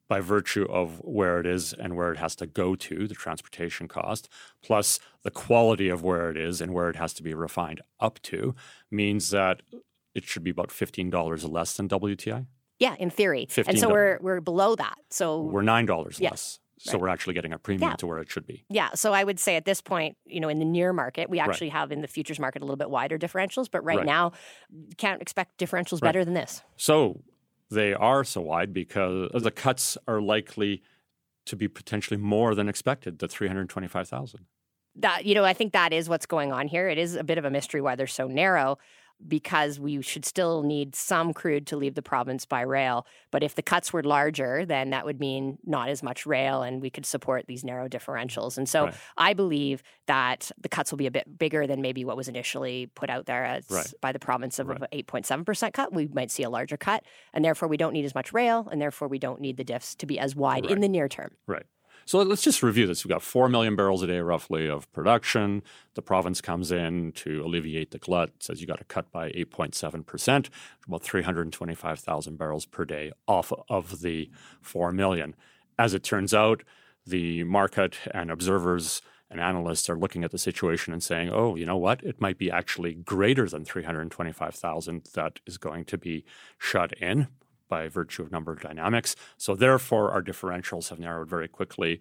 by 0.09 0.21
virtue 0.21 0.65
of 0.71 1.01
where 1.05 1.39
it 1.39 1.47
is 1.47 1.75
and 1.75 1.95
where 1.95 2.11
it 2.11 2.17
has 2.17 2.35
to 2.37 2.47
go 2.47 2.75
to, 2.75 3.07
the 3.07 3.15
transportation 3.15 3.89
cost, 3.89 4.29
plus 4.63 4.99
the 5.23 5.31
quality 5.31 5.89
of 5.91 6.03
where 6.03 6.31
it 6.31 6.37
is 6.37 6.61
and 6.63 6.73
where 6.73 6.89
it 6.89 6.97
has 6.97 7.13
to 7.15 7.23
be 7.23 7.35
refined 7.35 7.83
up 8.01 8.19
to, 8.23 8.55
means 8.91 9.31
that 9.31 9.61
it 10.15 10.25
should 10.25 10.43
be 10.45 10.51
about 10.51 10.71
fifteen 10.71 11.11
dollars 11.11 11.45
less 11.45 11.77
than 11.77 11.89
WTI. 11.89 12.47
Yeah, 12.79 12.95
in 12.99 13.11
theory, 13.11 13.49
and 13.67 13.79
so 13.79 13.89
we're 13.91 14.19
we're 14.21 14.41
below 14.41 14.77
that. 14.77 14.97
So 15.11 15.43
We're 15.43 15.63
nine 15.63 15.85
dollars 15.85 16.19
Yes, 16.21 16.31
less. 16.31 16.59
So 16.79 16.93
right. 16.93 17.01
we're 17.03 17.09
actually 17.09 17.35
getting 17.35 17.53
a 17.53 17.59
premium 17.59 17.91
Yeah. 17.91 17.97
to 17.97 18.07
where 18.07 18.19
it 18.19 18.31
should 18.31 18.47
be. 18.47 18.65
Yeah, 18.69 18.91
so 18.95 19.13
I 19.13 19.25
would 19.25 19.39
say 19.41 19.57
at 19.57 19.65
this 19.65 19.81
point, 19.81 20.17
you 20.25 20.41
know, 20.41 20.49
in 20.49 20.59
the 20.59 20.65
near 20.65 20.93
market, 20.93 21.29
we 21.29 21.41
Right. 21.41 21.49
actually 21.49 21.71
have 21.71 21.91
in 21.93 22.03
the 22.03 22.09
futures 22.09 22.39
market 22.39 22.63
a 22.63 22.65
little 22.65 22.77
bit 22.77 22.91
wider 22.91 23.19
differentials, 23.19 23.69
but 23.71 23.83
right, 23.85 23.99
Right. 23.99 24.07
now, 24.07 24.33
can't 24.97 25.21
expect 25.21 25.59
differentials 25.59 26.01
Right. 26.03 26.09
better 26.09 26.25
than 26.25 26.35
this. 26.35 26.63
So 26.77 27.23
they 27.71 27.93
are 27.95 28.25
so 28.25 28.41
wide 28.41 28.73
because 28.73 29.31
the 29.43 29.51
cuts 29.51 29.99
are 30.07 30.21
likely 30.21 30.83
to 31.47 31.57
be 31.57 31.67
potentially 31.69 32.17
more 32.19 32.55
than 32.55 32.69
expected, 32.69 33.19
the 33.19 33.29
three 33.29 33.49
hundred 33.49 33.69
twenty-five 33.69 34.09
thousand. 34.09 34.47
That 34.95 35.25
you 35.25 35.35
know, 35.35 35.45
I 35.45 35.53
think 35.53 35.73
that 35.73 35.93
is 35.93 36.09
what's 36.09 36.27
going 36.27 36.53
on 36.53 36.69
here. 36.69 36.89
It 36.89 36.99
is 36.99 37.15
a 37.15 37.25
bit 37.25 37.39
of 37.39 37.45
a 37.45 37.51
mystery 37.51 37.81
why 37.81 37.95
they're 37.97 38.07
so 38.07 38.27
narrow. 38.29 38.79
Because 39.27 39.81
we 39.81 40.01
should 40.01 40.25
still 40.25 40.63
need 40.63 40.95
some 40.95 41.33
crude 41.33 41.67
to 41.69 41.77
leave 41.77 41.95
the 41.95 42.03
province 42.03 42.47
by 42.47 42.61
rail. 42.61 43.05
But 43.33 43.43
if 43.43 43.55
the 43.57 43.63
cuts 43.63 43.93
were 43.93 44.03
larger, 44.03 44.65
then 44.65 44.91
that 44.91 45.05
would 45.05 45.19
mean 45.19 45.59
not 45.65 45.89
as 45.89 46.03
much 46.03 46.25
rail 46.25 46.63
and 46.63 46.81
we 46.81 46.89
could 46.91 47.05
support 47.05 47.47
these 47.49 47.65
narrow 47.65 47.89
differentials. 47.89 48.57
And 48.57 48.69
so 48.69 48.85
Right. 48.85 48.95
I 49.17 49.35
believe 49.35 49.83
that 50.07 50.53
the 50.61 50.69
cuts 50.69 50.93
will 50.93 50.99
be 50.99 51.07
a 51.07 51.11
bit 51.11 51.37
bigger 51.39 51.67
than 51.67 51.83
maybe 51.83 52.05
what 52.05 52.17
was 52.17 52.29
initially 52.29 52.87
put 52.95 53.11
out 53.11 53.27
there 53.27 53.45
as 53.45 53.69
Right. 53.71 53.93
by 54.01 54.13
the 54.13 54.21
province 54.21 54.59
of 54.59 54.69
Right. 54.69 54.81
an 54.83 54.87
8.7% 54.93 55.75
cut. 55.75 55.93
We 55.93 56.07
might 56.09 56.31
see 56.31 56.45
a 56.45 56.51
larger 56.51 56.77
cut. 56.77 57.03
And 57.35 57.45
therefore, 57.45 57.69
we 57.69 57.77
don't 57.77 57.93
need 57.93 58.05
as 58.05 58.15
much 58.15 58.33
rail. 58.33 58.69
And 58.71 58.81
therefore, 58.81 59.09
we 59.09 59.19
don't 59.19 59.41
need 59.41 59.57
the 59.57 59.65
diffs 59.65 59.97
to 59.97 60.07
be 60.07 60.19
as 60.19 60.37
wide 60.37 60.65
in 60.67 60.81
the 60.81 60.89
near 60.89 61.09
term. 61.09 61.33
Right. 61.47 61.67
So 62.09 62.23
let's 62.23 62.41
just 62.41 62.63
review 62.63 62.87
this. 62.87 63.05
We've 63.05 63.11
got 63.11 63.21
4 63.21 63.51
million 63.51 63.77
barrels 63.77 64.03
a 64.03 64.07
day 64.07 64.21
roughly 64.21 64.67
of 64.67 64.91
production. 64.93 65.63
The 65.93 66.01
province 66.01 66.41
comes 66.41 66.73
in 66.73 67.13
to 67.17 67.45
alleviate 67.45 67.91
the 67.91 67.99
glut, 67.99 68.31
says 68.41 68.63
you 68.63 68.67
got 68.67 68.79
to 68.79 68.85
cut 68.85 69.13
by 69.13 69.29
8.7%, 69.33 70.49
about 70.87 71.03
325,000 71.03 72.39
barrels 72.39 72.65
per 72.65 72.87
day 72.87 73.13
off 73.27 73.53
of 73.69 74.01
the 74.01 74.31
4 74.63 74.91
million. 74.91 75.37
As 75.79 75.93
it 75.93 76.03
turns 76.03 76.33
out, 76.33 76.63
the 77.05 77.45
market 77.45 77.99
and 78.15 78.31
observers 78.31 79.03
and 79.31 79.39
analysts 79.39 79.91
are 79.91 79.99
looking 79.99 80.25
at 80.25 80.31
the 80.31 80.39
situation 80.39 80.95
and 80.95 81.03
saying, 81.03 81.29
oh, 81.29 81.57
you 81.57 81.67
know 81.67 81.77
what? 81.77 82.03
It 82.03 82.23
might 82.23 82.39
be 82.39 82.51
actually 82.51 82.95
greater 82.95 83.47
than 83.47 83.67
325,000 83.67 85.11
that 85.13 85.41
is 85.47 85.59
going 85.59 85.85
to 85.85 85.99
be 85.99 86.25
shut 86.57 86.93
in 86.93 87.29
by 87.69 87.89
virtue 87.89 88.23
of 88.23 88.31
number 88.33 88.55
dynamics. 88.55 89.15
So 89.37 89.55
therefore, 89.55 90.11
our 90.11 90.23
differentials 90.23 90.89
have 90.91 90.99
narrowed 90.99 91.29
very 91.29 91.49
quickly. 91.49 92.01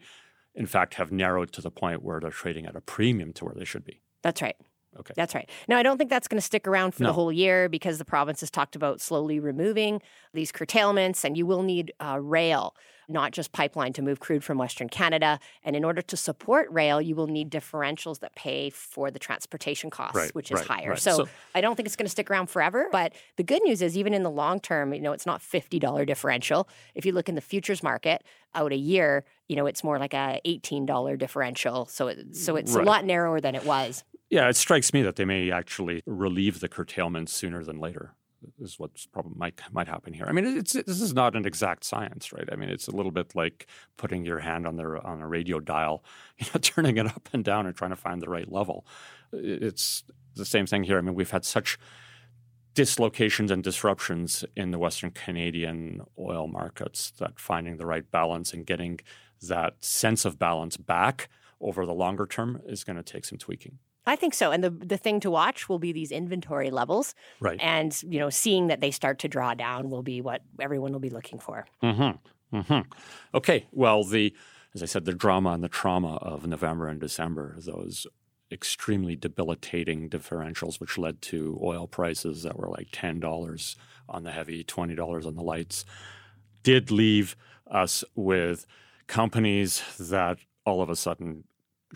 In 0.56 0.66
fact, 0.66 0.96
have 0.96 1.12
narrowed 1.12 1.52
to 1.54 1.62
the 1.62 1.72
point 1.72 2.04
where 2.04 2.20
they're 2.20 2.32
trading 2.32 2.66
at 2.66 2.76
a 2.76 2.82
premium 2.82 3.34
to 3.34 3.46
where 3.46 3.54
they 3.54 3.66
should 3.66 3.86
be. 3.86 4.02
That's 4.24 4.42
right. 4.42 4.56
Okay. 5.00 5.14
That's 5.16 5.36
right. 5.36 5.48
Now, 5.68 5.78
I 5.78 5.84
don't 5.84 5.98
think 6.00 6.10
that's 6.10 6.28
going 6.28 6.40
to 6.40 6.46
stick 6.46 6.68
around 6.68 6.96
for 6.96 7.04
No. 7.04 7.10
the 7.10 7.14
whole 7.14 7.32
year 7.32 7.70
because 7.70 8.00
the 8.00 8.06
province 8.06 8.40
has 8.40 8.50
talked 8.50 8.76
about 8.76 9.00
slowly 9.00 9.40
removing 9.40 10.02
these 10.34 10.52
curtailments, 10.52 11.24
and 11.24 11.38
you 11.38 11.46
will 11.46 11.62
need 11.62 11.94
uh, 12.04 12.20
rail, 12.20 12.76
not 13.08 13.32
just 13.32 13.52
pipeline, 13.52 13.94
to 13.94 14.02
move 14.02 14.20
crude 14.20 14.44
from 14.44 14.58
Western 14.58 14.90
Canada. 14.90 15.40
And 15.64 15.76
in 15.76 15.84
order 15.86 16.02
to 16.02 16.18
support 16.18 16.68
rail, 16.72 17.02
you 17.02 17.16
will 17.16 17.28
need 17.28 17.50
differentials 17.50 18.20
that 18.20 18.36
pay 18.36 18.70
for 18.70 19.10
the 19.12 19.20
transportation 19.20 19.90
costs, 19.90 20.16
Right, 20.16 20.36
which 20.36 20.52
is 20.52 20.60
right, 20.60 20.68
higher. 20.68 20.90
right. 20.92 21.00
So, 21.00 21.18
So- 21.18 21.28
I 21.56 21.62
don't 21.62 21.76
think 21.76 21.86
it's 21.88 21.96
going 21.96 22.06
to 22.06 22.12
stick 22.12 22.30
around 22.30 22.48
forever. 22.48 22.90
But 22.92 23.14
the 23.38 23.44
good 23.44 23.62
news 23.64 23.82
is, 23.82 23.98
even 23.98 24.14
in 24.14 24.24
the 24.24 24.30
long 24.32 24.60
term, 24.60 24.94
you 24.94 25.02
know, 25.02 25.14
it's 25.14 25.26
not 25.26 25.42
fifty 25.42 25.80
dollar 25.80 26.06
differential. 26.06 26.68
If 26.96 27.06
you 27.06 27.12
look 27.12 27.30
in 27.30 27.36
the 27.36 27.42
futures 27.42 27.82
market 27.84 28.24
out 28.54 28.72
a 28.72 28.78
year, 28.78 29.24
you 29.48 29.56
know, 29.56 29.66
it's 29.66 29.84
more 29.84 30.00
like 30.00 30.14
a 30.14 30.40
eighteen 30.46 30.86
dollar 30.86 31.16
differential. 31.18 31.86
So, 31.86 32.08
it, 32.08 32.36
so 32.36 32.56
it's 32.56 32.76
a 32.76 32.82
lot 32.82 33.06
narrower 33.06 33.40
than 33.40 33.56
it 33.56 33.66
was. 33.66 34.04
Yeah, 34.30 34.50
it 34.50 34.58
strikes 34.58 34.92
me 34.94 35.02
that 35.04 35.16
they 35.16 35.24
may 35.24 35.50
actually 35.52 36.04
relieve 36.06 36.60
the 36.60 36.68
curtailment 36.68 37.30
sooner 37.30 37.64
than 37.64 37.80
later. 37.80 38.14
Is 38.60 38.78
what's 38.78 39.06
probably 39.08 39.34
might 39.36 39.60
might 39.72 39.88
happen 39.88 40.14
here. 40.14 40.26
I 40.28 40.32
mean, 40.32 40.46
it's 40.46 40.74
this 40.74 41.02
is 41.02 41.14
not 41.14 41.36
an 41.36 41.46
exact 41.46 41.84
science, 41.84 42.32
right? 42.32 42.48
I 42.52 42.56
mean, 42.56 42.70
it's 42.70 42.88
a 42.88 42.96
little 42.96 43.12
bit 43.12 43.36
like 43.36 43.68
putting 43.98 44.26
your 44.26 44.40
hand 44.40 44.68
on 44.68 44.76
the 44.76 45.02
on 45.04 45.22
a 45.22 45.28
radio 45.28 45.60
dial, 45.60 46.04
you 46.38 46.46
know, 46.54 46.60
turning 46.62 46.98
it 46.98 47.08
up 47.08 47.30
and 47.34 47.44
down 47.44 47.66
and 47.66 47.76
trying 47.76 47.92
to 47.92 47.96
find 47.96 48.22
the 48.22 48.30
right 48.30 48.52
level. 48.52 48.86
It's 49.34 50.04
the 50.36 50.46
same 50.46 50.68
thing 50.68 50.84
here. 50.84 50.98
I 50.98 51.02
mean, 51.02 51.16
we've 51.16 51.32
had 51.32 51.46
such 51.46 51.80
dislocations 52.74 53.50
and 53.50 53.64
disruptions 53.64 54.46
in 54.56 54.70
the 54.70 54.78
Western 54.78 55.10
Canadian 55.10 56.02
oil 56.20 56.48
markets 56.48 57.12
that 57.18 57.40
finding 57.40 57.78
the 57.78 57.88
right 57.88 58.10
balance 58.12 58.54
and 58.54 58.68
getting 58.68 59.00
that 59.42 59.84
sense 59.84 60.26
of 60.26 60.38
balance 60.38 60.78
back 60.78 61.28
over 61.60 61.88
the 61.88 61.94
longer 61.94 62.28
term 62.28 62.62
is 62.68 62.84
going 62.84 62.96
to 62.96 63.04
take 63.04 63.26
some 63.26 63.40
tweaking. 63.40 63.80
I 64.08 64.16
think 64.16 64.34
so. 64.34 64.52
And 64.52 64.64
the 64.64 64.72
the 64.72 64.98
thing 64.98 65.20
to 65.20 65.30
watch 65.30 65.70
will 65.70 65.80
be 65.80 65.92
these 65.92 66.12
inventory 66.12 66.72
levels. 66.72 67.14
Right. 67.40 67.60
And, 67.62 68.02
you 68.04 68.20
know, 68.20 68.30
seeing 68.30 68.68
that 68.68 68.82
they 68.82 68.90
start 68.90 69.20
to 69.20 69.28
draw 69.28 69.54
down 69.54 69.90
will 69.90 70.02
be 70.02 70.22
what 70.22 70.42
everyone 70.60 70.94
will 70.94 71.00
be 71.00 71.10
looking 71.10 71.40
for. 71.40 71.68
Mm-hmm. 71.84 72.58
Mm-hmm. 72.58 72.90
Okay. 73.36 73.68
Well, 73.72 74.04
the 74.04 74.34
as 74.74 74.82
I 74.82 74.86
said, 74.86 75.06
the 75.06 75.14
drama 75.14 75.52
and 75.52 75.64
the 75.64 75.70
trauma 75.70 76.16
of 76.18 76.48
November 76.48 76.88
and 76.88 77.00
December, 77.00 77.56
those 77.60 78.08
extremely 78.52 79.16
debilitating 79.16 80.10
differentials, 80.10 80.80
which 80.80 80.98
led 80.98 81.22
to 81.22 81.60
oil 81.62 81.88
prices 81.88 82.44
that 82.44 82.58
were 82.58 82.70
like 82.70 82.88
ten 82.92 83.20
dollars 83.20 83.76
on 84.08 84.24
the 84.24 84.32
heavy, 84.32 84.64
twenty 84.64 84.96
dollars 84.96 85.26
on 85.26 85.36
the 85.36 85.44
lights, 85.44 85.84
did 86.64 86.92
leave 86.92 87.36
us 87.70 88.04
with 88.16 88.66
companies 89.08 89.84
that 90.00 90.38
all 90.66 90.82
of 90.82 90.90
a 90.90 90.96
sudden 90.96 91.44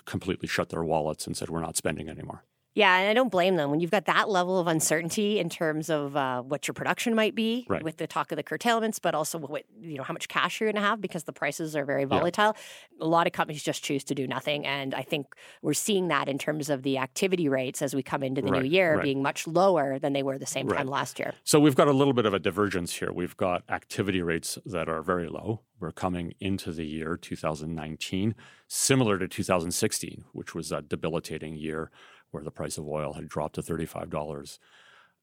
completely 0.06 0.48
shut 0.48 0.70
their 0.70 0.84
wallets 0.84 1.28
and 1.28 1.36
said 1.36 1.50
we're 1.50 1.62
not 1.62 1.78
spending 1.78 2.10
anymore. 2.10 2.44
Yeah, 2.74 2.98
and 3.00 3.10
I 3.10 3.14
don't 3.14 3.30
blame 3.30 3.58
them. 3.58 3.70
When 3.70 3.82
you've 3.82 3.92
got 3.92 4.06
that 4.06 4.30
level 4.30 4.58
of 4.58 4.68
uncertainty 4.68 5.40
in 5.40 5.50
terms 5.50 5.90
of 5.90 6.16
uh, 6.16 6.42
what 6.42 6.68
your 6.68 6.74
production 6.74 7.16
might 7.16 7.36
be 7.36 7.66
Right. 7.68 7.84
with 7.84 7.98
the 7.98 8.08
talk 8.08 8.32
of 8.32 8.38
the 8.38 8.44
curtailments, 8.44 8.98
but 8.98 9.14
also 9.14 9.38
what 9.40 9.64
you 9.82 9.98
know 9.98 10.04
how 10.04 10.14
much 10.14 10.28
cash 10.30 10.60
you're 10.60 10.72
going 10.72 10.82
to 10.82 10.88
have 10.88 11.02
because 11.02 11.26
the 11.26 11.34
prices 11.34 11.76
are 11.76 11.84
very 11.84 12.06
volatile. 12.06 12.56
A 13.02 13.06
lot 13.06 13.28
of 13.28 13.34
companies 13.34 13.62
just 13.62 13.84
choose 13.84 14.04
to 14.06 14.16
do 14.16 14.26
nothing, 14.26 14.66
and 14.66 14.94
I 14.96 15.02
think 15.02 15.28
we're 15.62 15.74
seeing 15.74 16.08
that 16.10 16.30
in 16.30 16.38
terms 16.38 16.70
of 16.70 16.84
the 16.84 16.98
activity 16.98 17.50
rates 17.50 17.82
as 17.82 17.94
we 17.94 18.04
come 18.04 18.24
into 18.24 18.42
the 18.42 18.52
new 18.52 18.64
year 18.64 18.96
right. 18.96 19.04
being 19.04 19.22
much 19.22 19.48
lower 19.48 20.00
than 20.00 20.14
they 20.14 20.24
were 20.24 20.38
the 20.38 20.46
same 20.46 20.68
time 20.68 20.88
last 20.88 21.20
year. 21.20 21.34
So 21.44 21.60
we've 21.60 21.76
got 21.76 21.88
a 21.88 21.94
little 21.94 22.14
bit 22.14 22.26
of 22.26 22.34
a 22.34 22.40
divergence 22.40 22.94
here. 22.94 23.12
We've 23.12 23.36
got 23.36 23.64
activity 23.70 24.22
rates 24.22 24.58
that 24.66 24.88
are 24.88 25.02
very 25.02 25.28
low. 25.28 25.62
We're 25.80 25.92
coming 25.92 26.34
into 26.40 26.72
the 26.72 26.86
year 26.86 27.18
2019, 27.18 28.36
similar 28.68 29.18
to 29.18 29.28
2016, 29.28 30.26
which 30.32 30.54
was 30.54 30.72
a 30.72 30.82
debilitating 30.82 31.56
year 31.56 31.92
where 32.32 32.44
the 32.44 32.52
price 32.52 32.78
of 32.78 32.88
oil 32.88 33.14
had 33.14 33.28
dropped 33.28 33.56
to 33.56 33.62
$35. 33.62 34.60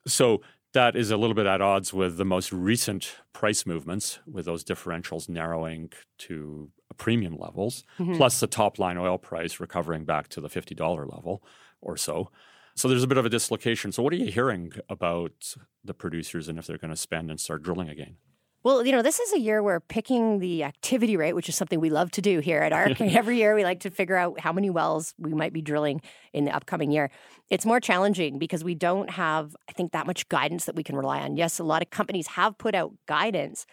So 0.07 0.41
that 0.75 0.97
is 0.97 1.11
a 1.11 1.17
little 1.17 1.35
bit 1.35 1.47
at 1.47 1.61
odds 1.61 1.93
with 1.93 2.19
the 2.19 2.25
most 2.25 2.53
recent 2.53 3.17
price 3.33 3.67
movements, 3.67 4.19
with 4.31 4.45
those 4.45 4.65
differentials 4.65 5.29
narrowing 5.29 5.91
to 6.19 6.71
premium 6.97 7.37
levels, 7.37 7.85
mm-hmm. 7.99 8.17
plus 8.17 8.41
the 8.41 8.47
top 8.47 8.79
line 8.79 8.99
oil 8.99 9.19
price 9.19 9.61
recovering 9.61 10.05
back 10.05 10.29
to 10.29 10.41
the 10.41 10.49
$50 10.49 10.79
level 11.11 11.43
or 11.81 11.97
so. 11.97 12.31
So 12.77 12.87
there's 12.87 13.03
a 13.03 13.09
bit 13.09 13.19
of 13.19 13.27
a 13.27 13.31
dislocation. 13.31 13.93
So 13.93 14.03
what 14.03 14.13
are 14.13 14.17
you 14.17 14.31
hearing 14.31 14.73
about 14.89 15.55
the 15.83 15.95
producers 15.95 16.49
and 16.49 16.59
if 16.59 16.67
they're 16.67 16.79
going 16.79 16.93
to 16.93 16.97
spend 16.97 17.31
and 17.31 17.41
start 17.41 17.63
drilling 17.63 17.89
again? 17.89 18.17
Well, 18.65 18.85
you 18.85 18.91
know, 18.91 19.03
this 19.03 19.21
is 19.21 19.33
a 19.33 19.39
year 19.39 19.63
where 19.63 19.79
picking 19.79 20.41
the 20.41 20.65
activity 20.65 21.17
rate, 21.17 21.35
which 21.35 21.49
is 21.49 21.55
something 21.57 21.79
we 21.79 21.91
love 21.91 22.11
to 22.13 22.21
do 22.21 22.41
here 22.41 22.61
at 22.61 22.73
ARC, 22.73 23.01
every 23.01 23.37
year 23.37 23.55
we 23.55 23.63
like 23.63 23.81
to 23.81 23.91
figure 23.91 24.17
out 24.17 24.41
how 24.41 24.53
many 24.53 24.69
wells 24.69 25.15
we 25.17 25.33
might 25.33 25.53
be 25.53 25.63
drilling 25.63 26.01
in 26.33 26.45
the 26.45 26.51
upcoming 26.51 26.91
year. 26.91 27.11
It's 27.51 27.65
more 27.65 27.79
challenging 27.79 28.39
because 28.39 28.65
we 28.65 28.75
don't 28.75 29.11
have, 29.11 29.57
I 29.69 29.73
think, 29.73 29.93
that 29.93 30.09
much 30.09 30.29
guidance 30.29 30.65
that 30.65 30.75
we 30.75 30.83
can 30.83 30.97
rely 30.97 31.21
on. 31.21 31.37
Yes, 31.37 31.61
a 31.61 31.65
lot 31.65 31.83
of 31.83 31.91
companies 31.91 32.27
have 32.29 32.59
put 32.59 32.75
out 32.75 32.93
guidance, 33.07 33.65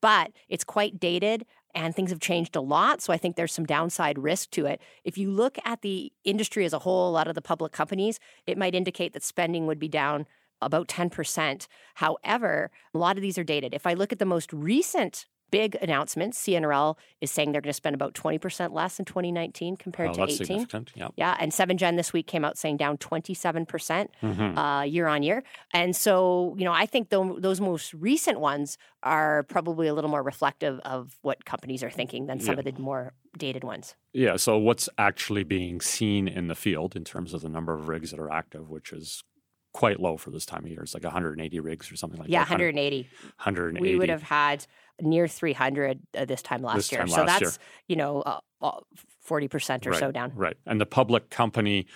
but 0.00 0.32
it's 0.48 0.64
quite 0.64 0.98
dated 0.98 1.44
and 1.74 1.94
things 1.94 2.10
have 2.10 2.20
changed 2.20 2.56
a 2.56 2.60
lot. 2.60 3.02
So 3.02 3.12
I 3.12 3.18
think 3.18 3.36
there's 3.36 3.52
some 3.52 3.66
downside 3.66 4.18
risk 4.18 4.50
to 4.52 4.64
it. 4.64 4.80
If 5.04 5.18
you 5.18 5.30
look 5.30 5.58
at 5.64 5.82
the 5.82 6.10
industry 6.24 6.64
as 6.64 6.72
a 6.72 6.78
whole, 6.78 7.08
a 7.08 7.12
lot 7.12 7.28
of 7.28 7.34
the 7.34 7.42
public 7.42 7.72
companies, 7.72 8.18
it 8.46 8.56
might 8.56 8.74
indicate 8.74 9.12
that 9.12 9.22
spending 9.22 9.66
would 9.66 9.78
be 9.78 9.88
down 9.88 10.26
about 10.62 10.88
10%. 10.88 11.66
However, 11.94 12.70
a 12.94 12.98
lot 12.98 13.16
of 13.16 13.22
these 13.22 13.38
are 13.38 13.44
dated. 13.44 13.74
If 13.74 13.86
I 13.86 13.94
look 13.94 14.12
at 14.12 14.18
the 14.18 14.24
most 14.24 14.52
recent 14.52 15.26
big 15.50 15.74
announcements, 15.82 16.40
CNRL 16.42 16.96
is 17.20 17.30
saying 17.30 17.52
they're 17.52 17.60
going 17.60 17.68
to 17.68 17.74
spend 17.74 17.94
about 17.94 18.14
20% 18.14 18.72
less 18.72 18.98
in 18.98 19.04
2019 19.04 19.76
compared 19.76 20.08
Oh, 20.08 20.12
to 20.14 20.20
that's 20.20 20.32
18. 20.36 20.46
significant. 20.46 20.92
Yeah. 20.94 21.08
Yeah, 21.16 21.36
and 21.38 21.52
7gen 21.52 21.96
this 21.98 22.10
week 22.10 22.26
came 22.26 22.42
out 22.42 22.56
saying 22.56 22.78
down 22.78 22.96
27% 22.96 24.08
Mhm. 24.22 24.56
uh, 24.56 24.84
year 24.84 25.06
on 25.08 25.22
year. 25.22 25.42
And 25.74 25.94
so, 25.94 26.54
you 26.56 26.64
know, 26.64 26.72
I 26.72 26.86
think 26.86 27.10
tho- 27.10 27.38
those 27.38 27.60
most 27.60 27.92
recent 27.92 28.40
ones 28.40 28.78
are 29.02 29.42
probably 29.42 29.88
a 29.88 29.92
little 29.94 30.08
more 30.08 30.22
reflective 30.22 30.78
of 30.86 31.18
what 31.20 31.44
companies 31.44 31.82
are 31.82 31.90
thinking 31.90 32.28
than 32.28 32.40
some 32.40 32.54
Yeah. 32.54 32.60
of 32.60 32.64
the 32.74 32.80
more 32.80 33.12
dated 33.36 33.62
ones. 33.62 33.94
Yeah. 34.14 34.36
So 34.36 34.56
what's 34.56 34.88
actually 34.96 35.44
being 35.44 35.82
seen 35.82 36.28
in 36.28 36.48
the 36.48 36.54
field 36.54 36.96
in 36.96 37.04
terms 37.04 37.34
of 37.34 37.42
the 37.42 37.50
number 37.50 37.74
of 37.74 37.88
rigs 37.88 38.10
that 38.12 38.20
are 38.20 38.32
active, 38.32 38.70
which 38.70 38.90
is 38.90 39.22
quite 39.72 40.00
low 40.00 40.16
for 40.16 40.30
this 40.30 40.44
time 40.44 40.64
of 40.64 40.70
year. 40.70 40.82
It's 40.82 40.94
like 40.94 41.04
180 41.04 41.60
rigs 41.60 41.90
or 41.90 41.96
something 41.96 42.20
like 42.20 42.28
yeah, 42.28 42.40
that. 42.40 42.50
180. 42.50 43.08
180. 43.36 43.80
We 43.80 43.98
would 43.98 44.08
have 44.08 44.22
had 44.22 44.66
near 45.00 45.26
300 45.26 46.00
uh, 46.16 46.24
this 46.24 46.42
time 46.42 46.62
last 46.62 46.76
This 46.76 46.92
year. 46.92 47.00
time 47.00 47.08
so 47.08 47.24
last 47.24 47.40
that's, 47.40 47.58
you 47.88 47.96
know, 47.96 48.22
uh, 48.22 48.40
uh, 48.60 48.80
40% 49.28 49.86
or 49.86 49.90
right, 49.90 49.98
so 49.98 50.12
down. 50.12 50.32
Right. 50.34 50.56
And 50.66 50.80
the 50.80 50.86
public 50.86 51.30
company 51.30 51.86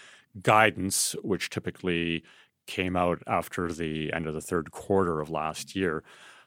guidance, 0.41 1.15
which 1.23 1.51
typically 1.51 2.25
came 2.67 2.97
out 2.97 3.23
after 3.27 3.73
the 3.73 4.13
end 4.13 4.27
of 4.27 4.35
the 4.35 4.41
third 4.41 4.71
quarter 4.71 5.21
of 5.21 5.31
last 5.31 5.77
year, 5.77 6.03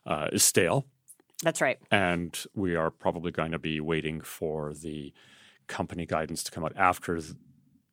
uh, 0.05 0.27
is 0.31 0.43
stale. 0.43 0.85
That's 1.43 1.61
right. 1.61 1.79
And 1.91 2.37
we 2.53 2.75
are 2.75 2.91
probably 2.91 3.31
going 3.31 3.51
to 3.51 3.59
be 3.59 3.79
waiting 3.79 4.21
for 4.21 4.73
the 4.73 5.13
company 5.67 6.05
guidance 6.05 6.43
to 6.43 6.51
come 6.51 6.65
out 6.65 6.73
after 6.75 7.19
th- 7.19 7.33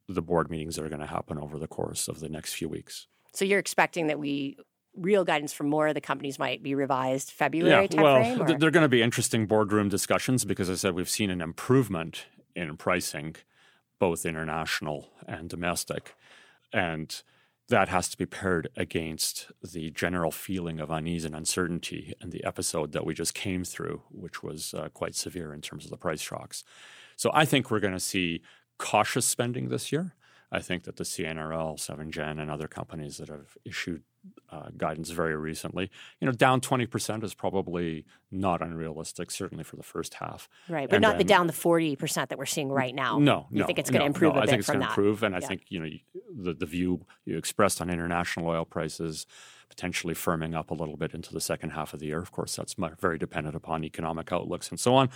the 0.09 0.23
board 0.23 0.51
meetings 0.51 0.77
that 0.77 0.85
are 0.85 0.89
going 0.89 1.01
to 1.01 1.07
happen 1.07 1.39
over 1.39 1.59
the 1.59 1.69
course 1.69 2.09
of 2.09 2.21
the 2.21 2.29
next 2.29 2.55
few 2.55 2.69
weeks. 2.69 3.07
So 3.37 3.45
you're 3.45 3.59
expecting 3.59 4.07
that 4.07 4.19
we 4.19 4.57
real 4.97 5.25
guidance 5.25 5.53
from 5.53 5.69
more 5.69 5.89
of 5.89 5.95
the 5.95 6.01
companies 6.01 6.39
might 6.39 6.63
be 6.63 6.75
revised 6.75 7.31
February 7.31 7.87
timeframe? 7.87 8.39
well, 8.39 8.47
th- 8.47 8.59
they're 8.59 8.71
going 8.71 8.85
to 8.85 8.89
be 8.89 9.03
interesting 9.03 9.47
boardroom 9.47 9.91
discussions 9.91 10.45
because, 10.45 10.71
I 10.71 10.75
said, 10.75 10.95
we've 10.95 11.09
seen 11.09 11.31
an 11.31 11.43
improvement 11.43 12.25
in 12.55 12.77
pricing, 12.79 13.37
both 13.99 14.25
international 14.25 15.11
and 15.29 15.51
domestic, 15.51 16.15
and 16.73 17.23
that 17.69 17.89
has 17.89 18.09
to 18.09 18.17
be 18.17 18.25
paired 18.25 18.69
against 18.77 19.51
the 19.63 19.91
general 19.91 20.31
feeling 20.31 20.81
of 20.81 20.91
unease 20.91 21.25
and 21.25 21.35
uncertainty 21.35 22.15
and 22.21 22.33
the 22.33 22.45
episode 22.45 22.93
that 22.93 23.05
we 23.05 23.13
just 23.13 23.35
came 23.35 23.65
through, 23.65 24.03
which 24.11 24.43
was 24.43 24.73
uh, 24.73 24.89
quite 24.95 25.15
severe 25.15 25.53
in 25.53 25.61
terms 25.61 25.85
of 25.85 25.91
the 25.91 25.97
price 25.97 26.21
shocks. 26.21 26.65
So 27.17 27.31
I 27.35 27.45
think 27.45 27.71
we're 27.71 27.81
going 27.81 27.93
to 27.93 28.01
see 28.01 28.41
cautious 28.79 29.27
spending 29.27 29.69
this 29.69 29.93
year. 29.93 30.15
I 30.57 30.61
think 30.61 30.85
that 30.85 30.97
the 30.97 31.05
CNRL, 31.05 31.77
7Gen, 31.77 32.41
and 32.41 32.51
other 32.51 32.67
companies 32.67 33.19
that 33.19 33.29
have 33.29 33.59
issued 33.67 34.05
uh, 34.51 34.71
guidance 34.75 35.11
very 35.11 35.37
recently, 35.37 35.91
you 36.19 36.25
know, 36.25 36.33
down 36.33 36.63
20% 36.63 37.23
is 37.23 37.35
probably 37.35 38.07
not 38.31 38.63
unrealistic, 38.63 39.31
certainly 39.31 39.65
for 39.65 39.77
the 39.77 39.83
first 39.83 40.15
half. 40.15 40.49
Right, 40.67 40.89
but 40.89 40.97
And 40.97 41.03
not 41.03 41.19
the 41.19 41.25
down 41.25 41.47
the 41.47 41.53
40% 41.53 42.29
that 42.29 42.39
we're 42.39 42.47
seeing 42.47 42.71
right 42.71 42.95
now. 42.95 43.19
No, 43.19 43.49
You 43.51 43.61
no, 43.61 43.67
think 43.67 43.79
it's 43.79 43.91
going 43.91 44.01
to 44.01 44.05
no, 44.05 44.15
improve 44.15 44.33
no, 44.33 44.39
a 44.39 44.43
I 44.43 44.47
bit 44.47 44.51
think 44.51 44.61
it's 44.61 44.71
going 44.71 44.81
to 44.81 44.87
improve, 44.87 45.23
and 45.23 45.37
I 45.37 45.41
think 45.41 45.65
you 45.69 45.79
know 45.79 45.91
the 46.35 46.55
the 46.55 46.67
view 46.67 47.05
you 47.27 47.37
expressed 47.37 47.83
on 47.83 47.91
international 47.91 48.49
oil 48.49 48.65
prices 48.65 49.27
potentially 49.69 50.15
firming 50.15 50.57
up 50.57 50.71
a 50.71 50.75
little 50.75 50.97
bit 50.97 51.13
into 51.13 51.35
the 51.35 51.41
second 51.41 51.71
half 51.71 51.93
of 51.93 52.01
the 52.01 52.07
year. 52.07 52.21
Of 52.21 52.33
course, 52.33 52.57
that's 52.57 52.77
very 52.99 53.19
dependent 53.19 53.57
upon 53.57 53.85
economic 53.85 54.33
outlooks 54.33 54.71
and 54.71 54.81
so 54.81 54.95
on. 54.95 55.11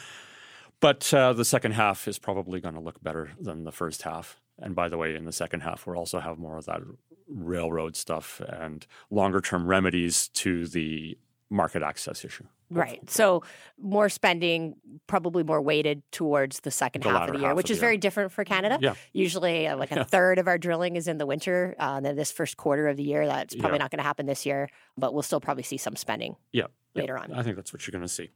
But 0.80 1.12
uh, 1.12 1.32
the 1.32 1.44
second 1.44 1.72
half 1.72 2.08
is 2.08 2.18
probably 2.18 2.60
going 2.60 2.74
to 2.74 2.80
look 2.80 3.02
better 3.02 3.30
than 3.40 3.64
the 3.64 3.72
first 3.72 4.02
half. 4.02 4.38
And 4.60 4.74
by 4.74 4.88
the 4.88 4.96
way, 4.98 5.14
in 5.16 5.24
the 5.24 5.32
second 5.32 5.60
half, 5.60 5.86
we'll 5.86 5.96
also 5.96 6.20
have 6.20 6.38
more 6.38 6.56
of 6.58 6.66
that 6.66 6.80
railroad 7.28 7.96
stuff 7.96 8.40
and 8.40 8.86
longer 9.10 9.40
term 9.40 9.66
remedies 9.66 10.28
to 10.28 10.66
the 10.66 11.16
market 11.48 11.82
access 11.82 12.24
issue. 12.24 12.44
Right. 12.72 13.00
So 13.10 13.42
more 13.80 14.08
spending, 14.08 14.76
probably 15.08 15.42
more 15.42 15.60
weighted 15.60 16.02
towards 16.12 16.60
the 16.60 16.70
second 16.70 17.02
The 17.02 17.10
half 17.10 17.28
of 17.28 17.34
the 17.34 17.40
year, 17.40 17.54
which 17.54 17.68
is 17.70 17.78
very 17.78 17.94
year. 17.94 18.00
different 18.00 18.30
for 18.30 18.44
Canada. 18.44 18.78
Yeah. 18.80 18.94
Usually, 19.12 19.66
uh, 19.66 19.76
like 19.76 19.90
a 19.90 20.04
third 20.04 20.38
of 20.38 20.46
our 20.46 20.56
drilling 20.56 20.94
is 20.94 21.08
in 21.08 21.18
the 21.18 21.26
winter. 21.26 21.74
Uh, 21.80 21.94
and 21.96 22.06
then 22.06 22.14
this 22.14 22.30
first 22.30 22.56
quarter 22.56 22.86
of 22.86 22.96
the 22.96 23.02
year, 23.02 23.26
that's 23.26 23.56
probably 23.56 23.78
Yeah. 23.78 23.82
not 23.84 23.90
going 23.90 23.98
to 23.98 24.04
happen 24.04 24.26
this 24.26 24.46
year, 24.46 24.68
but 24.96 25.12
we'll 25.12 25.24
still 25.24 25.40
probably 25.40 25.64
see 25.64 25.78
some 25.78 25.96
spending. 25.96 26.36
Yeah. 26.52 26.66
yeah. 26.94 27.02
Later 27.02 27.18
on. 27.18 27.32
I 27.32 27.42
think 27.42 27.56
that's 27.56 27.72
what 27.72 27.84
you're 27.86 27.92
going 27.92 28.02
to 28.02 28.08
see. 28.08 28.30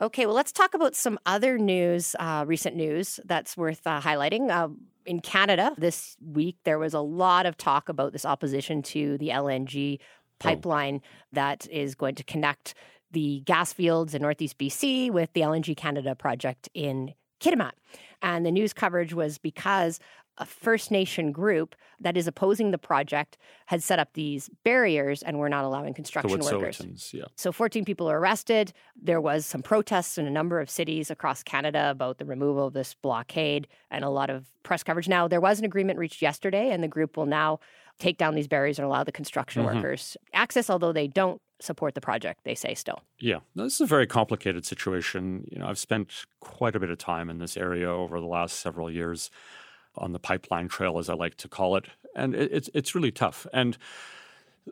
Okay, 0.00 0.26
well, 0.26 0.34
let's 0.36 0.52
talk 0.52 0.74
about 0.74 0.94
some 0.94 1.18
other 1.26 1.58
news, 1.58 2.14
uh, 2.20 2.44
recent 2.46 2.76
news 2.76 3.18
that's 3.24 3.56
worth 3.56 3.84
uh, 3.86 4.00
highlighting. 4.00 4.48
Uh, 4.50 4.68
in 5.06 5.20
Canada 5.20 5.72
this 5.78 6.16
week, 6.24 6.56
there 6.64 6.78
was 6.78 6.94
a 6.94 7.00
lot 7.00 7.46
of 7.46 7.56
talk 7.56 7.88
about 7.88 8.12
this 8.12 8.24
opposition 8.24 8.82
to 8.82 9.16
the 9.18 9.28
LNG 9.28 9.98
oh. 10.00 10.04
pipeline 10.38 11.00
that 11.32 11.66
is 11.70 11.94
going 11.94 12.14
to 12.16 12.24
connect 12.24 12.74
the 13.12 13.40
gas 13.44 13.72
fields 13.72 14.14
in 14.14 14.22
Northeast 14.22 14.58
BC 14.58 15.10
with 15.10 15.32
the 15.32 15.40
LNG 15.40 15.76
Canada 15.76 16.14
project 16.14 16.68
in 16.74 17.14
Kitimat. 17.40 17.72
And 18.22 18.44
the 18.44 18.50
news 18.50 18.72
coverage 18.72 19.14
was 19.14 19.38
because 19.38 20.00
a 20.38 20.44
First 20.46 20.90
Nation 20.90 21.32
group 21.32 21.74
that 22.00 22.16
is 22.16 22.26
opposing 22.26 22.70
the 22.70 22.78
project 22.78 23.38
had 23.66 23.82
set 23.82 23.98
up 23.98 24.12
these 24.12 24.50
barriers 24.64 25.22
and 25.22 25.38
were 25.38 25.48
not 25.48 25.64
allowing 25.64 25.94
construction 25.94 26.40
workers. 26.40 27.10
Yeah. 27.14 27.24
So 27.36 27.52
14 27.52 27.84
people 27.84 28.10
are 28.10 28.18
arrested. 28.18 28.72
There 29.00 29.20
was 29.20 29.46
some 29.46 29.62
protests 29.62 30.18
in 30.18 30.26
a 30.26 30.30
number 30.30 30.60
of 30.60 30.68
cities 30.68 31.10
across 31.10 31.42
Canada 31.42 31.90
about 31.90 32.18
the 32.18 32.24
removal 32.24 32.66
of 32.66 32.74
this 32.74 32.94
blockade 32.94 33.66
and 33.90 34.04
a 34.04 34.10
lot 34.10 34.28
of 34.30 34.46
press 34.62 34.82
coverage. 34.82 35.08
Now, 35.08 35.26
there 35.28 35.40
was 35.40 35.58
an 35.58 35.64
agreement 35.64 35.98
reached 35.98 36.20
yesterday, 36.20 36.70
and 36.70 36.82
the 36.82 36.88
group 36.88 37.16
will 37.16 37.26
now 37.26 37.60
take 37.98 38.18
down 38.18 38.34
these 38.34 38.48
barriers 38.48 38.78
and 38.78 38.84
allow 38.84 39.04
the 39.04 39.12
construction 39.12 39.62
Mhm. 39.62 39.76
workers 39.76 40.16
access, 40.34 40.68
although 40.68 40.92
they 40.92 41.08
don't 41.08 41.40
support 41.60 41.94
the 41.94 42.00
project, 42.02 42.40
they 42.44 42.54
say 42.54 42.74
still. 42.74 43.00
Yeah, 43.18 43.38
this 43.54 43.76
is 43.76 43.80
a 43.80 43.86
very 43.86 44.06
complicated 44.06 44.66
situation. 44.66 45.48
You 45.50 45.60
know, 45.60 45.66
I've 45.66 45.78
spent 45.78 46.26
quite 46.40 46.76
a 46.76 46.80
bit 46.80 46.90
of 46.90 46.98
time 46.98 47.30
in 47.30 47.38
this 47.38 47.56
area 47.56 47.88
over 47.88 48.20
the 48.20 48.26
last 48.26 48.60
several 48.60 48.90
years 48.90 49.30
on 49.96 50.12
the 50.12 50.18
pipeline 50.18 50.68
trail, 50.68 50.98
as 50.98 51.08
I 51.08 51.14
like 51.14 51.36
to 51.38 51.48
call 51.48 51.76
it, 51.76 51.86
and 52.14 52.34
it, 52.34 52.50
it's 52.52 52.70
it's 52.74 52.94
really 52.94 53.12
tough. 53.12 53.46
And 53.52 53.76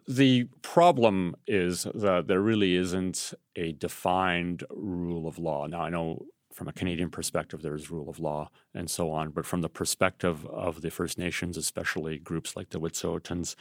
the 0.09 0.45
problem 0.63 1.37
is 1.47 1.87
that 1.95 2.27
there 2.27 2.41
really 2.41 2.75
isn't 2.75 3.33
a 3.57 3.73
defined 3.73 4.65
rule 4.71 5.29
of 5.29 5.39
law. 5.39 5.67
Now, 5.67 5.83
I 5.83 5.91
know 5.91 6.27
from 6.53 6.69
a 6.69 6.73
Canadian 6.73 7.11
perspective, 7.11 7.63
there's 7.63 7.91
rule 7.91 8.09
of 8.09 8.21
law 8.21 8.49
and 8.73 8.89
so 8.89 9.11
on, 9.11 9.31
but 9.31 9.45
from 9.45 9.61
the 9.61 9.69
perspective 9.69 10.47
of 10.47 10.83
the 10.83 10.91
First 10.91 11.19
Nations, 11.19 11.57
especially 11.57 12.19
groups 12.19 12.57
like 12.57 12.71
the 12.71 12.81
Wet'suwet'ens, 12.81 13.57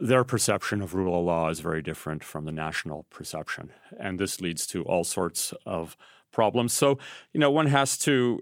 their 0.00 0.24
perception 0.24 0.80
of 0.80 0.94
rule 0.94 1.18
of 1.18 1.26
law 1.26 1.50
is 1.50 1.60
very 1.60 1.82
different 1.82 2.24
from 2.24 2.46
the 2.46 2.52
national 2.52 3.04
perception. 3.10 3.70
And 3.98 4.18
this 4.18 4.40
leads 4.40 4.66
to 4.68 4.82
all 4.84 5.04
sorts 5.04 5.52
of 5.66 5.96
problems. 6.32 6.72
So, 6.72 6.98
you 7.34 7.40
know, 7.40 7.50
one 7.50 7.66
has 7.66 7.98
to 7.98 8.40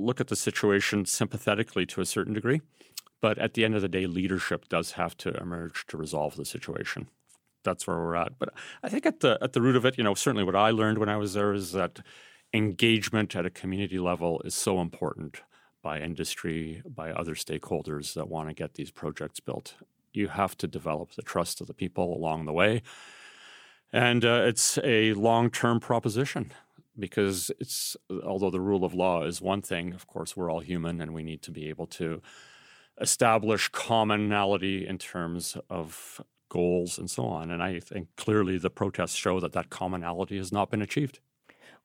look 0.00 0.20
at 0.20 0.28
the 0.28 0.36
situation 0.36 1.04
sympathetically 1.04 1.86
to 1.86 2.00
a 2.00 2.06
certain 2.06 2.34
degree. 2.34 2.60
But 3.20 3.38
at 3.38 3.54
the 3.54 3.64
end 3.64 3.74
of 3.74 3.82
the 3.82 3.88
day, 3.88 4.06
leadership 4.06 4.68
does 4.68 4.92
have 4.92 5.16
to 5.18 5.30
emerge 5.36 5.86
to 5.88 5.96
resolve 5.96 6.36
the 6.36 6.44
situation. 6.44 7.08
That's 7.62 7.86
where 7.86 7.98
we're 7.98 8.16
at. 8.16 8.38
But 8.38 8.54
I 8.82 8.88
think 8.88 9.04
at 9.04 9.20
the 9.20 9.38
at 9.42 9.52
the 9.52 9.60
root 9.60 9.76
of 9.76 9.84
it, 9.84 9.98
you 9.98 10.04
know, 10.04 10.14
certainly 10.14 10.44
what 10.44 10.56
I 10.56 10.70
learned 10.70 10.98
when 10.98 11.10
I 11.10 11.18
was 11.18 11.34
there 11.34 11.52
is 11.52 11.72
that 11.72 12.00
engagement 12.54 13.36
at 13.36 13.46
a 13.46 13.50
community 13.50 13.98
level 13.98 14.40
is 14.44 14.54
so 14.54 14.80
important 14.80 15.42
by 15.82 16.00
industry, 16.00 16.82
by 16.84 17.10
other 17.10 17.34
stakeholders 17.34 18.14
that 18.14 18.28
want 18.28 18.48
to 18.48 18.54
get 18.54 18.74
these 18.74 18.90
projects 18.90 19.40
built. 19.40 19.74
You 20.12 20.28
have 20.28 20.56
to 20.58 20.66
develop 20.66 21.12
the 21.12 21.22
trust 21.22 21.60
of 21.60 21.66
the 21.66 21.74
people 21.74 22.14
along 22.14 22.46
the 22.46 22.52
way. 22.52 22.82
And 23.92 24.24
uh, 24.24 24.44
it's 24.46 24.78
a 24.82 25.12
long 25.14 25.50
term 25.50 25.80
proposition 25.80 26.52
because 26.98 27.50
it's, 27.58 27.96
although 28.24 28.50
the 28.50 28.60
rule 28.60 28.84
of 28.84 28.94
law 28.94 29.24
is 29.24 29.40
one 29.40 29.62
thing, 29.62 29.94
of 29.94 30.06
course, 30.06 30.36
we're 30.36 30.50
all 30.50 30.60
human 30.60 31.00
and 31.00 31.14
we 31.14 31.22
need 31.22 31.42
to 31.42 31.50
be 31.50 31.68
able 31.68 31.86
to 31.86 32.20
establish 33.00 33.68
commonality 33.68 34.86
in 34.86 34.98
terms 34.98 35.56
of 35.68 36.20
goals 36.48 36.98
and 36.98 37.10
so 37.10 37.24
on. 37.24 37.50
And 37.50 37.62
I 37.62 37.80
think 37.80 38.08
clearly 38.16 38.58
the 38.58 38.70
protests 38.70 39.14
show 39.14 39.40
that 39.40 39.52
that 39.52 39.70
commonality 39.70 40.36
has 40.36 40.52
not 40.52 40.70
been 40.70 40.82
achieved. 40.82 41.20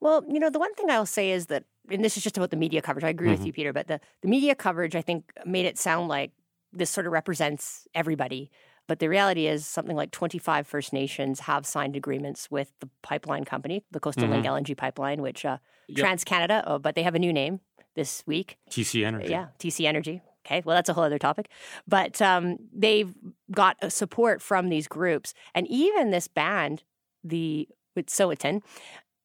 Well, 0.02 0.26
you 0.28 0.40
know, 0.40 0.50
the 0.50 0.60
one 0.60 0.74
thing 0.76 0.90
I'll 0.90 1.06
say 1.06 1.32
is 1.32 1.46
that, 1.48 1.64
and 1.90 2.04
this 2.04 2.18
is 2.18 2.24
just 2.24 2.38
about 2.38 2.50
the 2.50 2.58
media 2.58 2.82
coverage. 2.82 3.06
I 3.06 3.10
agree 3.10 3.30
with 3.30 3.40
mm-hmm. 3.40 3.48
you, 3.48 3.54
Peter, 3.54 3.74
but 3.74 3.88
the, 3.88 4.02
the 4.22 4.28
media 4.28 4.56
coverage, 4.56 4.96
I 4.96 5.02
think, 5.02 5.32
made 5.46 5.66
it 5.66 5.78
sound 5.78 6.10
like 6.10 6.32
this 6.74 6.90
sort 6.90 7.08
of 7.08 7.14
represents 7.14 7.88
everybody. 7.96 8.52
But 8.88 9.00
the 9.00 9.10
reality 9.10 9.48
is, 9.48 9.66
something 9.66 9.96
like 9.96 10.12
25 10.12 10.68
First 10.68 10.94
Nations 10.94 11.42
have 11.42 11.66
signed 11.66 11.96
agreements 11.96 12.52
with 12.52 12.72
the 12.80 12.90
pipeline 13.02 13.44
company, 13.44 13.84
the 13.92 14.00
Coastal 14.00 14.28
Link 14.28 14.46
LNG 14.46 14.78
pipeline, 14.78 15.22
which 15.22 15.46
uh, 15.46 15.58
Yep. 15.88 15.98
Trans 16.00 16.24
Canada, 16.24 16.64
oh, 16.66 16.80
but 16.80 16.96
they 16.96 17.04
have 17.04 17.14
a 17.16 17.20
new 17.20 17.32
name 17.32 17.60
this 17.96 18.24
week. 18.26 18.58
TC 18.72 19.06
Energy. 19.06 19.30
Yeah, 19.30 19.48
TC 19.60 19.86
Energy. 19.86 20.22
Okay, 20.46 20.62
well, 20.66 20.76
that's 20.76 20.90
a 20.90 20.94
whole 20.94 21.04
other 21.04 21.20
topic. 21.20 21.50
But 21.88 22.22
um, 22.22 22.58
they've 22.74 23.14
got 23.52 23.78
uh, 23.84 23.90
support 23.90 24.42
from 24.42 24.70
these 24.70 24.88
groups. 24.88 25.34
And 25.54 25.68
even 25.68 26.12
this 26.12 26.28
band, 26.28 26.84
the 27.24 27.68
with 27.96 28.08
Wet'suwet'en, 28.08 28.62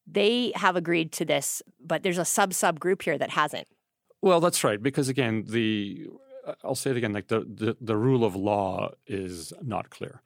they 0.06 0.52
have 0.54 0.76
agreed 0.76 1.12
to 1.12 1.24
this, 1.24 1.62
but 1.84 2.02
there's 2.02 2.18
a 2.18 2.24
sub 2.24 2.54
sub 2.54 2.78
group 2.80 3.02
here 3.02 3.18
that 3.18 3.30
hasn't. 3.30 3.68
Well, 4.22 4.40
that's 4.40 4.62
right. 4.64 4.82
Because 4.82 5.08
again, 5.08 5.44
the 5.48 6.06
I'll 6.64 6.74
say 6.74 6.90
it 6.90 6.96
again, 6.96 7.12
like 7.12 7.28
the, 7.28 7.40
the, 7.40 7.76
the 7.80 7.96
rule 7.96 8.24
of 8.24 8.34
law 8.36 8.90
is 9.06 9.52
not 9.62 9.90
clear. 9.90 10.22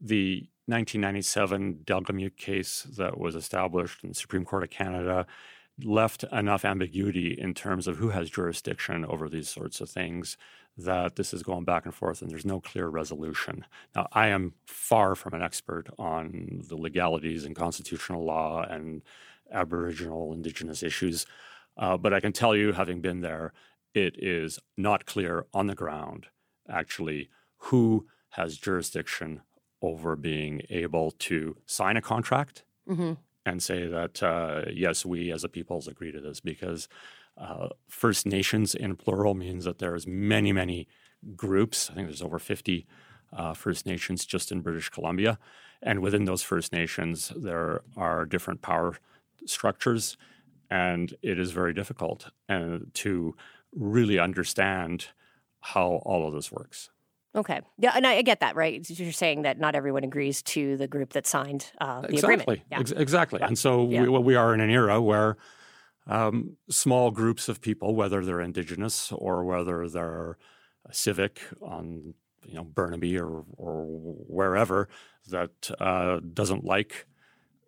The 0.00 0.48
1997 0.66 1.80
Delgamuukw 1.84 2.36
case 2.36 2.86
that 2.96 3.18
was 3.18 3.34
established 3.34 4.02
in 4.02 4.10
the 4.10 4.14
Supreme 4.14 4.44
Court 4.44 4.62
of 4.62 4.70
Canada 4.70 5.26
left 5.84 6.24
enough 6.24 6.64
ambiguity 6.64 7.32
in 7.32 7.54
terms 7.54 7.86
of 7.88 7.96
who 7.96 8.10
has 8.10 8.30
jurisdiction 8.30 9.04
over 9.04 9.28
these 9.28 9.48
sorts 9.48 9.80
of 9.80 9.90
things 9.90 10.36
that 10.76 11.16
this 11.16 11.34
is 11.34 11.42
going 11.42 11.64
back 11.64 11.84
and 11.84 11.94
forth 11.94 12.22
and 12.22 12.30
there's 12.30 12.44
no 12.44 12.60
clear 12.60 12.88
resolution. 12.88 13.64
Now, 13.94 14.08
I 14.12 14.28
am 14.28 14.54
far 14.66 15.14
from 15.14 15.34
an 15.34 15.42
expert 15.42 15.88
on 15.98 16.62
the 16.68 16.76
legalities 16.76 17.44
and 17.44 17.56
constitutional 17.56 18.24
law 18.24 18.62
and 18.62 19.02
Aboriginal 19.50 20.32
Indigenous 20.32 20.82
issues, 20.82 21.26
uh, 21.76 21.96
but 21.96 22.12
I 22.12 22.20
can 22.20 22.32
tell 22.32 22.54
you, 22.54 22.72
having 22.72 23.00
been 23.00 23.20
there, 23.20 23.52
it 23.94 24.14
is 24.18 24.58
not 24.76 25.06
clear 25.06 25.46
on 25.52 25.66
the 25.66 25.74
ground 25.74 26.26
actually 26.68 27.28
who 27.64 28.06
has 28.30 28.56
jurisdiction 28.56 29.42
over 29.82 30.14
being 30.16 30.62
able 30.70 31.10
to 31.12 31.56
sign 31.66 31.96
a 31.96 32.02
contract 32.02 32.64
Mm-hmm. 32.88 33.12
and 33.46 33.62
say 33.62 33.86
that 33.86 34.20
uh, 34.20 34.62
yes, 34.72 35.06
we 35.06 35.30
as 35.30 35.44
a 35.44 35.48
peoples 35.48 35.86
agree 35.86 36.10
to 36.10 36.20
this 36.20 36.40
because 36.40 36.88
uh, 37.38 37.68
First 37.88 38.26
Nations 38.26 38.74
in 38.74 38.96
plural 38.96 39.34
means 39.34 39.64
that 39.64 39.78
there's 39.78 40.08
many, 40.08 40.52
many 40.52 40.88
groups. 41.36 41.88
I 41.88 41.94
think 41.94 42.08
there's 42.08 42.22
over 42.22 42.40
50 42.40 42.86
uh, 43.32 43.54
First 43.54 43.86
Nations 43.86 44.24
just 44.26 44.50
in 44.50 44.60
British 44.60 44.88
Columbia, 44.88 45.38
and 45.82 46.00
within 46.00 46.24
those 46.24 46.42
First 46.42 46.72
Nations 46.72 47.32
there 47.36 47.82
are 47.96 48.24
different 48.24 48.60
power 48.60 48.96
structures, 49.46 50.16
and 50.68 51.14
it 51.22 51.38
is 51.38 51.52
very 51.52 51.72
difficult 51.72 52.30
uh, 52.48 52.78
to 52.94 53.36
really 53.74 54.18
understand 54.18 55.06
how 55.60 56.00
all 56.04 56.26
of 56.26 56.34
this 56.34 56.50
works. 56.50 56.90
Okay. 57.34 57.60
Yeah, 57.78 57.92
and 57.94 58.06
I, 58.06 58.16
I 58.16 58.22
get 58.22 58.40
that, 58.40 58.56
right? 58.56 58.88
You're 58.88 59.12
saying 59.12 59.42
that 59.42 59.60
not 59.60 59.76
everyone 59.76 60.02
agrees 60.02 60.42
to 60.42 60.76
the 60.76 60.88
group 60.88 61.12
that 61.12 61.26
signed 61.26 61.70
uh, 61.80 62.00
the 62.00 62.08
exactly. 62.08 62.34
agreement. 62.34 62.62
Yeah. 62.70 62.80
Ex- 62.80 62.90
exactly. 62.90 63.40
And 63.40 63.56
so 63.58 63.88
Yeah. 63.88 64.02
we, 64.02 64.18
we 64.18 64.34
are 64.34 64.52
in 64.52 64.60
an 64.60 64.70
era 64.70 65.00
where 65.00 65.36
um, 66.08 66.56
small 66.68 67.12
groups 67.12 67.48
of 67.48 67.60
people, 67.60 67.94
whether 67.94 68.24
they're 68.24 68.40
indigenous 68.40 69.12
or 69.12 69.44
whether 69.44 69.88
they're 69.88 70.38
civic 70.90 71.40
on 71.62 72.14
you 72.46 72.54
know 72.54 72.64
Burnaby 72.64 73.18
or 73.18 73.44
or 73.56 73.84
wherever 73.84 74.88
that 75.28 75.70
uh, 75.78 76.20
doesn't 76.32 76.64
like 76.64 77.06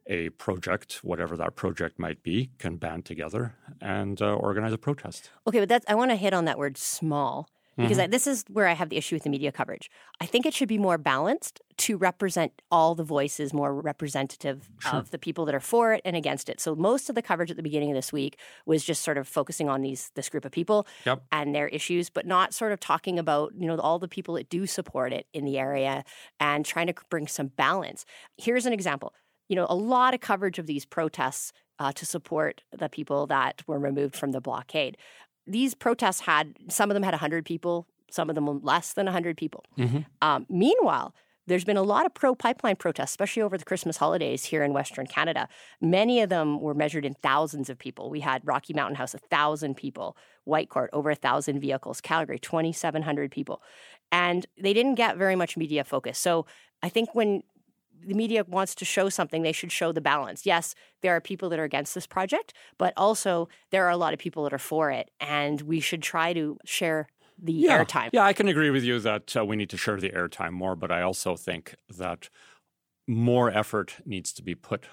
a 0.06 0.30
project, 0.30 1.00
whatever 1.02 1.36
that 1.36 1.54
project 1.56 1.98
might 1.98 2.22
be, 2.22 2.50
can 2.58 2.76
band 2.76 3.04
together 3.04 3.54
and 3.80 4.20
uh, 4.20 4.34
organize 4.34 4.72
a 4.72 4.78
protest. 4.78 5.30
Okay, 5.46 5.60
but 5.60 5.68
that's 5.68 5.84
I 5.88 5.94
want 5.94 6.10
to 6.10 6.16
hit 6.16 6.32
on 6.34 6.44
that 6.46 6.58
word 6.58 6.76
small 6.76 7.48
because 7.78 7.98
I, 7.98 8.06
this 8.06 8.26
is 8.26 8.44
where 8.50 8.68
I 8.68 8.74
have 8.74 8.90
the 8.90 8.98
issue 8.98 9.16
with 9.16 9.22
the 9.22 9.30
media 9.30 9.50
coverage. 9.50 9.90
I 10.20 10.26
think 10.26 10.44
it 10.44 10.52
should 10.52 10.68
be 10.68 10.76
more 10.76 10.98
balanced 10.98 11.58
to 11.78 11.96
represent 11.96 12.60
all 12.70 12.94
the 12.94 13.02
voices, 13.02 13.54
more 13.54 13.74
representative 13.74 14.68
of 14.92 15.10
the 15.10 15.18
people 15.18 15.46
that 15.46 15.54
are 15.54 15.60
for 15.60 15.94
it 15.94 16.02
and 16.04 16.14
against 16.14 16.50
it. 16.50 16.60
So 16.60 16.74
most 16.74 17.08
of 17.08 17.14
the 17.14 17.22
coverage 17.22 17.50
at 17.50 17.56
the 17.56 17.62
beginning 17.62 17.90
of 17.90 17.94
this 17.94 18.12
week 18.12 18.38
was 18.66 18.84
just 18.84 19.02
sort 19.02 19.16
of 19.16 19.26
focusing 19.26 19.70
on 19.70 19.80
these 19.80 20.10
this 20.14 20.28
group 20.28 20.44
of 20.44 20.52
people 20.52 20.86
Yep. 21.06 21.22
and 21.32 21.54
their 21.54 21.68
issues, 21.68 22.10
but 22.10 22.26
not 22.26 22.52
sort 22.52 22.72
of 22.72 22.78
talking 22.78 23.18
about 23.18 23.54
you 23.56 23.66
know 23.66 23.78
all 23.78 23.98
the 23.98 24.06
people 24.06 24.34
that 24.34 24.50
do 24.50 24.66
support 24.66 25.12
it 25.14 25.26
in 25.32 25.46
the 25.46 25.58
area 25.58 26.04
and 26.38 26.66
trying 26.66 26.88
to 26.88 26.94
bring 27.08 27.26
some 27.26 27.46
balance. 27.48 28.04
Here's 28.36 28.66
an 28.66 28.74
example. 28.74 29.14
You 29.52 29.56
know, 29.56 29.66
a 29.68 29.76
lot 29.76 30.14
of 30.14 30.20
coverage 30.20 30.58
of 30.58 30.66
these 30.66 30.86
protests 30.86 31.52
uh, 31.78 31.92
to 31.92 32.06
support 32.06 32.62
the 32.72 32.88
people 32.88 33.26
that 33.26 33.62
were 33.66 33.78
removed 33.78 34.16
from 34.16 34.32
the 34.32 34.40
blockade. 34.40 34.96
These 35.46 35.74
protests 35.74 36.20
had 36.20 36.56
some 36.70 36.90
of 36.90 36.94
them 36.94 37.02
had 37.02 37.12
100 37.12 37.44
people, 37.44 37.86
some 38.10 38.30
of 38.30 38.34
them 38.34 38.46
less 38.62 38.94
than 38.94 39.04
100 39.04 39.36
people. 39.36 39.66
Um, 40.22 40.46
meanwhile, 40.48 41.14
there's 41.46 41.66
been 41.66 41.76
a 41.76 41.82
lot 41.82 42.06
of 42.06 42.14
pro 42.14 42.34
pipeline 42.34 42.76
protests, 42.76 43.10
especially 43.10 43.42
over 43.42 43.58
the 43.58 43.66
Christmas 43.66 43.98
holidays 43.98 44.46
here 44.46 44.62
in 44.62 44.72
Western 44.72 45.06
Canada. 45.06 45.50
Many 45.82 46.22
of 46.22 46.30
them 46.30 46.58
were 46.58 46.72
measured 46.72 47.04
in 47.04 47.12
thousands 47.12 47.68
of 47.68 47.76
people. 47.76 48.08
We 48.08 48.20
had 48.20 48.40
Rocky 48.46 48.72
Mountain 48.72 48.96
House, 48.96 49.12
a 49.12 49.18
thousand 49.18 49.76
people, 49.76 50.16
Whitecourt, 50.48 50.88
over 50.94 51.10
a 51.10 51.14
thousand 51.14 51.60
vehicles, 51.60 52.00
Calgary, 52.00 52.38
2,700 52.38 53.30
people. 53.30 53.60
And 54.10 54.46
they 54.58 54.72
didn't 54.72 54.94
get 54.94 55.18
very 55.18 55.36
much 55.36 55.58
media 55.58 55.84
focus. 55.84 56.18
So 56.18 56.46
I 56.82 56.88
think 56.88 57.14
when 57.14 57.42
the 58.06 58.14
media 58.14 58.44
wants 58.46 58.74
to 58.76 58.84
show 58.84 59.08
something, 59.08 59.42
they 59.42 59.52
should 59.52 59.72
show 59.72 59.92
the 59.92 60.00
balance. 60.00 60.46
Yes, 60.46 60.74
there 61.00 61.14
are 61.14 61.20
people 61.20 61.48
that 61.50 61.58
are 61.58 61.64
against 61.64 61.94
this 61.94 62.06
project, 62.06 62.52
but 62.78 62.92
also 62.96 63.48
there 63.70 63.84
are 63.86 63.90
a 63.90 63.96
lot 63.96 64.12
of 64.12 64.18
people 64.18 64.44
that 64.44 64.52
are 64.52 64.58
for 64.58 64.90
it. 64.90 65.10
And 65.20 65.60
we 65.62 65.80
should 65.80 66.02
try 66.02 66.32
to 66.32 66.58
share 66.64 67.08
the 67.42 67.64
airtime. 67.64 68.10
Yeah, 68.12 68.24
I 68.24 68.32
can 68.32 68.48
agree 68.48 68.70
with 68.70 68.84
you 68.84 69.00
that 69.00 69.36
uh, 69.36 69.44
we 69.44 69.56
need 69.56 69.70
to 69.70 69.76
share 69.76 69.98
the 69.98 70.10
airtime 70.10 70.52
more, 70.52 70.76
but 70.76 70.92
I 70.92 71.02
also 71.02 71.36
think 71.36 71.74
that 71.88 72.28
more 73.06 73.50
effort 73.50 73.96
needs 74.04 74.32
to 74.34 74.42
be 74.42 74.54
put 74.54 74.84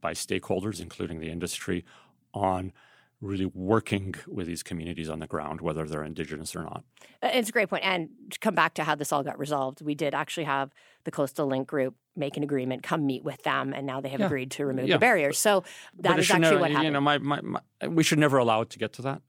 by 0.00 0.12
stakeholders, 0.12 0.80
including 0.80 1.20
the 1.20 1.30
industry, 1.30 1.84
on 2.32 2.72
really 3.20 3.46
working 3.46 4.14
with 4.28 4.46
these 4.46 4.62
communities 4.62 5.08
on 5.08 5.18
the 5.18 5.26
ground, 5.26 5.60
whether 5.60 5.84
they're 5.86 6.04
Indigenous 6.04 6.54
or 6.54 6.62
not. 6.62 6.84
It's 7.22 7.48
a 7.48 7.52
great 7.52 7.68
point. 7.68 7.84
And 7.84 8.10
to 8.30 8.38
come 8.38 8.54
back 8.54 8.74
to 8.74 8.84
how 8.84 8.94
this 8.94 9.12
all 9.12 9.24
got 9.24 9.38
resolved, 9.38 9.80
we 9.82 9.94
did 9.96 10.14
actually 10.14 10.44
have 10.44 10.72
the 11.04 11.10
Coastal 11.10 11.46
Link 11.46 11.66
group 11.66 11.96
make 12.14 12.36
an 12.36 12.42
agreement, 12.42 12.82
come 12.82 13.06
meet 13.06 13.24
with 13.24 13.42
them, 13.42 13.72
and 13.72 13.86
now 13.86 14.00
they 14.00 14.08
have 14.08 14.20
Yeah. 14.20 14.26
agreed 14.26 14.50
to 14.52 14.66
remove 14.66 14.86
Yeah. 14.88 14.96
the 14.96 15.00
barriers. 15.00 15.38
So 15.38 15.64
But 15.94 16.02
that 16.04 16.12
it 16.16 16.20
is 16.20 16.26
should 16.26 16.36
actually 16.36 16.50
never- 16.50 16.60
what 16.60 16.70
happened. 16.70 16.84
You 16.86 16.90
know, 16.92 17.00
my, 17.00 17.18
my, 17.18 17.40
my, 17.40 17.60
we 17.88 18.02
should 18.04 18.18
never 18.18 18.38
allow 18.38 18.60
it 18.60 18.70
to 18.70 18.78
get 18.78 18.92
to 18.94 19.02
that. 19.02 19.22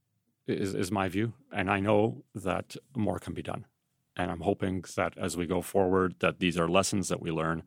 Is, 0.47 0.73
is 0.73 0.91
my 0.91 1.07
view, 1.09 1.33
and 1.51 1.69
I 1.69 1.79
know 1.79 2.23
that 2.33 2.75
more 2.95 3.19
can 3.19 3.33
be 3.33 3.43
done. 3.43 3.65
And 4.15 4.31
I'm 4.31 4.41
hoping 4.41 4.83
that 4.95 5.15
as 5.17 5.37
we 5.37 5.45
go 5.45 5.61
forward, 5.61 6.15
that 6.19 6.39
these 6.39 6.57
are 6.57 6.67
lessons 6.67 7.07
that 7.09 7.21
we 7.21 7.29
learn. 7.31 7.63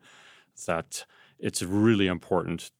That 0.67 1.05
it's 1.39 1.63
really 1.63 2.07
important 2.07 2.71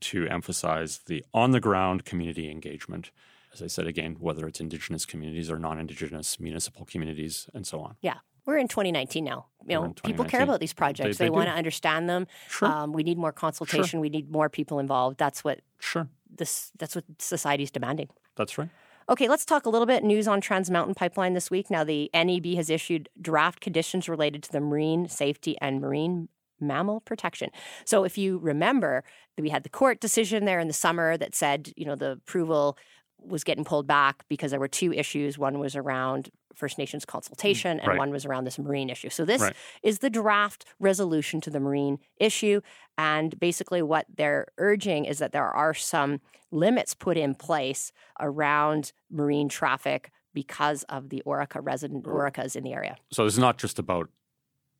to 0.00 0.26
emphasize 0.28 0.98
the 1.06 1.24
on 1.32 1.50
the 1.52 1.60
ground 1.60 2.04
community 2.04 2.50
engagement. 2.50 3.10
As 3.52 3.62
I 3.62 3.68
said 3.68 3.86
again, 3.86 4.16
whether 4.18 4.46
it's 4.48 4.60
Indigenous 4.60 5.06
communities 5.06 5.50
or 5.50 5.58
non 5.58 5.78
Indigenous 5.78 6.40
municipal 6.40 6.84
communities, 6.84 7.48
and 7.54 7.66
so 7.66 7.80
on. 7.80 7.96
yeah. 8.00 8.18
We're 8.46 8.58
in 8.58 8.68
2019 8.68 9.24
now. 9.24 9.46
You 9.66 9.74
know, 9.80 9.94
people 10.04 10.26
care 10.26 10.42
about 10.42 10.60
these 10.60 10.74
projects. 10.74 11.16
They- 11.16 11.24
They, 11.24 11.28
they 11.28 11.30
want 11.30 11.48
to 11.48 11.54
understand 11.54 12.10
them. 12.10 12.26
Sure, 12.50 12.68
Um, 12.68 12.92
we 12.92 13.02
need 13.02 13.16
more 13.16 13.32
consultation. 13.32 14.00
We 14.00 14.10
need 14.10 14.30
more 14.30 14.50
people 14.50 14.78
involved. 14.80 15.16
That's 15.16 15.42
what 15.42 15.60
sure, 15.78 16.08
this. 16.28 16.70
That's 16.78 16.94
what 16.94 17.04
society's 17.18 17.70
demanding. 17.70 18.10
that's 18.36 18.58
right. 18.58 18.68
Okay, 19.08 19.28
let's 19.28 19.44
talk 19.46 19.64
a 19.64 19.70
little 19.70 19.86
bit 19.86 20.02
news 20.04 20.26
on 20.28 20.40
Trans 20.42 20.70
Mountain 20.70 20.94
Pipeline 20.94 21.32
this 21.34 21.50
week. 21.50 21.70
Now, 21.70 21.84
the 21.84 22.10
NEB 22.14 22.54
has 22.56 22.68
issued 22.68 23.08
draft 23.20 23.60
conditions 23.60 24.08
related 24.10 24.42
to 24.42 24.52
the 24.52 24.60
marine 24.60 25.08
safety 25.08 25.56
and 25.62 25.80
marine 25.80 26.28
mammal 26.60 27.00
protection. 27.00 27.50
So, 27.84 28.04
if 28.04 28.18
you 28.18 28.38
remember, 28.38 29.04
we 29.38 29.50
had 29.50 29.62
the 29.62 29.68
court 29.68 30.00
decision 30.00 30.44
there 30.44 30.60
in 30.60 30.68
the 30.68 30.74
summer 30.74 31.16
that 31.16 31.34
said, 31.34 31.72
you 31.76 31.84
know, 31.84 31.96
the 31.96 32.12
approval 32.12 32.76
was 33.18 33.44
getting 33.44 33.64
pulled 33.64 33.86
back 33.86 34.24
because 34.28 34.50
there 34.50 34.60
were 34.60 34.68
two 34.68 34.92
issues. 34.92 35.38
One 35.38 35.58
was 35.58 35.74
around 35.74 36.30
First 36.54 36.78
Nations 36.78 37.04
mm, 37.04 37.08
consultation, 37.08 37.80
and 37.80 37.88
Right. 37.88 37.98
one 37.98 38.10
was 38.10 38.26
around 38.26 38.44
this 38.44 38.58
marine 38.58 38.90
issue. 38.90 39.08
So, 39.08 39.24
this 39.24 39.42
Right. 39.42 39.56
is 39.82 40.00
the 40.00 40.10
draft 40.10 40.64
resolution 40.78 41.40
to 41.42 41.50
the 41.50 41.60
marine 41.60 41.98
issue. 42.18 42.60
And 42.98 43.38
basically, 43.40 43.82
what 43.82 44.06
they're 44.14 44.46
urging 44.58 45.04
is 45.04 45.18
that 45.18 45.32
there 45.32 45.48
are 45.48 45.74
some 45.74 46.20
limits 46.50 46.94
put 46.94 47.16
in 47.16 47.34
place 47.34 47.90
around 48.20 48.92
marine 49.10 49.48
traffic 49.48 50.10
because 50.32 50.82
of 50.84 51.08
the 51.08 51.22
Orca 51.22 51.60
resident 51.60 52.04
oh. 52.06 52.10
Orcas 52.10 52.56
in 52.56 52.64
the 52.64 52.72
area. 52.72 52.96
So 53.10 53.24
it's 53.24 53.38
not 53.38 53.56
just 53.58 53.78
about 53.78 54.10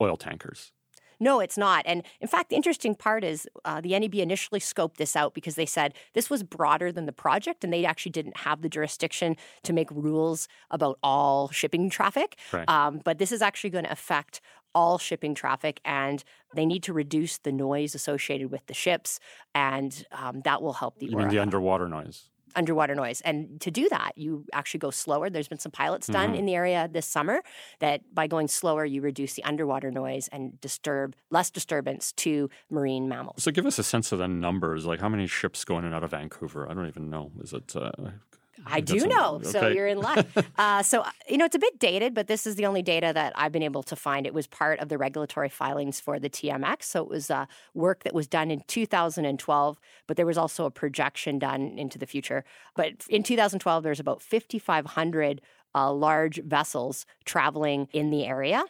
oil 0.00 0.16
tankers. 0.16 0.72
No, 1.20 1.40
it's 1.40 1.58
not. 1.58 1.84
And 1.86 2.02
in 2.20 2.28
fact, 2.28 2.50
the 2.50 2.56
interesting 2.56 2.94
part 2.94 3.24
is 3.24 3.48
uh, 3.64 3.80
the 3.80 3.98
NEB 3.98 4.16
initially 4.16 4.60
scoped 4.60 4.96
this 4.96 5.16
out 5.16 5.34
because 5.34 5.54
they 5.54 5.66
said 5.66 5.94
this 6.12 6.30
was 6.30 6.42
broader 6.42 6.92
than 6.92 7.06
the 7.06 7.12
project 7.12 7.64
and 7.64 7.72
they 7.72 7.84
actually 7.84 8.12
didn't 8.12 8.38
have 8.38 8.62
the 8.62 8.68
jurisdiction 8.68 9.36
to 9.62 9.72
make 9.72 9.90
rules 9.90 10.48
about 10.70 10.98
all 11.02 11.48
shipping 11.50 11.90
traffic. 11.90 12.36
Right. 12.52 12.68
Um, 12.68 13.00
but 13.04 13.18
this 13.18 13.32
is 13.32 13.42
actually 13.42 13.70
going 13.70 13.84
to 13.84 13.92
affect 13.92 14.40
all 14.74 14.98
shipping 14.98 15.34
traffic 15.34 15.80
and 15.84 16.24
they 16.54 16.66
need 16.66 16.82
to 16.82 16.92
reduce 16.92 17.38
the 17.38 17.52
noise 17.52 17.94
associated 17.94 18.50
with 18.50 18.66
the 18.66 18.74
ships 18.74 19.20
and 19.54 20.04
um, 20.12 20.40
that 20.44 20.60
will 20.60 20.72
help 20.72 20.98
the 20.98 21.06
You 21.06 21.16
mean 21.16 21.28
the 21.28 21.38
underwater 21.38 21.88
noise? 21.88 22.30
Underwater 22.56 22.94
noise. 22.94 23.20
And 23.22 23.60
to 23.60 23.70
do 23.70 23.88
that, 23.90 24.12
you 24.16 24.44
actually 24.52 24.78
go 24.80 24.90
slower. 24.90 25.30
There's 25.30 25.48
been 25.48 25.58
some 25.58 25.72
pilots 25.72 26.06
done 26.06 26.32
Mhm. 26.34 26.38
in 26.38 26.46
the 26.46 26.54
area 26.54 26.88
this 26.90 27.06
summer 27.06 27.42
that 27.80 28.02
by 28.14 28.26
going 28.26 28.48
slower, 28.48 28.84
you 28.84 29.00
reduce 29.00 29.34
the 29.34 29.44
underwater 29.44 29.90
noise 29.90 30.28
and 30.28 30.60
disturb 30.60 31.14
less 31.30 31.50
disturbance 31.50 32.12
to 32.12 32.48
marine 32.70 33.08
mammals. 33.08 33.42
So 33.42 33.50
give 33.50 33.66
us 33.66 33.78
a 33.78 33.82
sense 33.82 34.12
of 34.12 34.18
the 34.18 34.28
numbers. 34.28 34.86
Like 34.86 35.00
how 35.00 35.08
many 35.08 35.26
ships 35.26 35.64
go 35.64 35.78
in 35.78 35.84
and 35.84 35.94
out 35.94 36.04
of 36.04 36.10
Vancouver? 36.10 36.70
I 36.70 36.74
don't 36.74 36.86
even 36.88 37.10
know. 37.10 37.32
Is 37.40 37.52
it? 37.52 37.74
Uh, 37.76 37.90
I 38.66 38.80
do 38.80 39.06
know, 39.06 39.40
so 39.42 39.68
you're 39.68 39.86
in 39.86 39.98
luck. 39.98 40.26
uh, 40.58 40.82
so 40.82 41.04
you 41.28 41.36
know 41.36 41.44
it's 41.44 41.54
a 41.54 41.58
bit 41.58 41.78
dated, 41.78 42.14
but 42.14 42.26
this 42.26 42.46
is 42.46 42.56
the 42.56 42.66
only 42.66 42.82
data 42.82 43.12
that 43.14 43.32
I've 43.36 43.52
been 43.52 43.62
able 43.62 43.82
to 43.84 43.96
find. 43.96 44.26
It 44.26 44.34
was 44.34 44.46
part 44.46 44.80
of 44.80 44.88
the 44.88 44.98
regulatory 44.98 45.48
filings 45.48 46.00
for 46.00 46.18
the 46.18 46.30
TMX, 46.30 46.84
so 46.84 47.02
it 47.02 47.08
was 47.08 47.30
uh, 47.30 47.46
work 47.74 48.04
that 48.04 48.14
was 48.14 48.26
done 48.26 48.50
in 48.50 48.62
2012, 48.66 49.80
but 50.06 50.16
there 50.16 50.26
was 50.26 50.38
also 50.38 50.64
a 50.64 50.70
projection 50.70 51.38
done 51.38 51.78
into 51.78 51.98
the 51.98 52.06
future. 52.06 52.44
But 52.74 53.06
in 53.08 53.22
2012, 53.22 53.82
there's 53.82 54.00
about 54.00 54.22
5,500 54.22 55.40
uh, 55.74 55.92
large 55.92 56.42
vessels 56.42 57.06
traveling 57.24 57.88
in 57.92 58.10
the 58.10 58.24
area, 58.24 58.64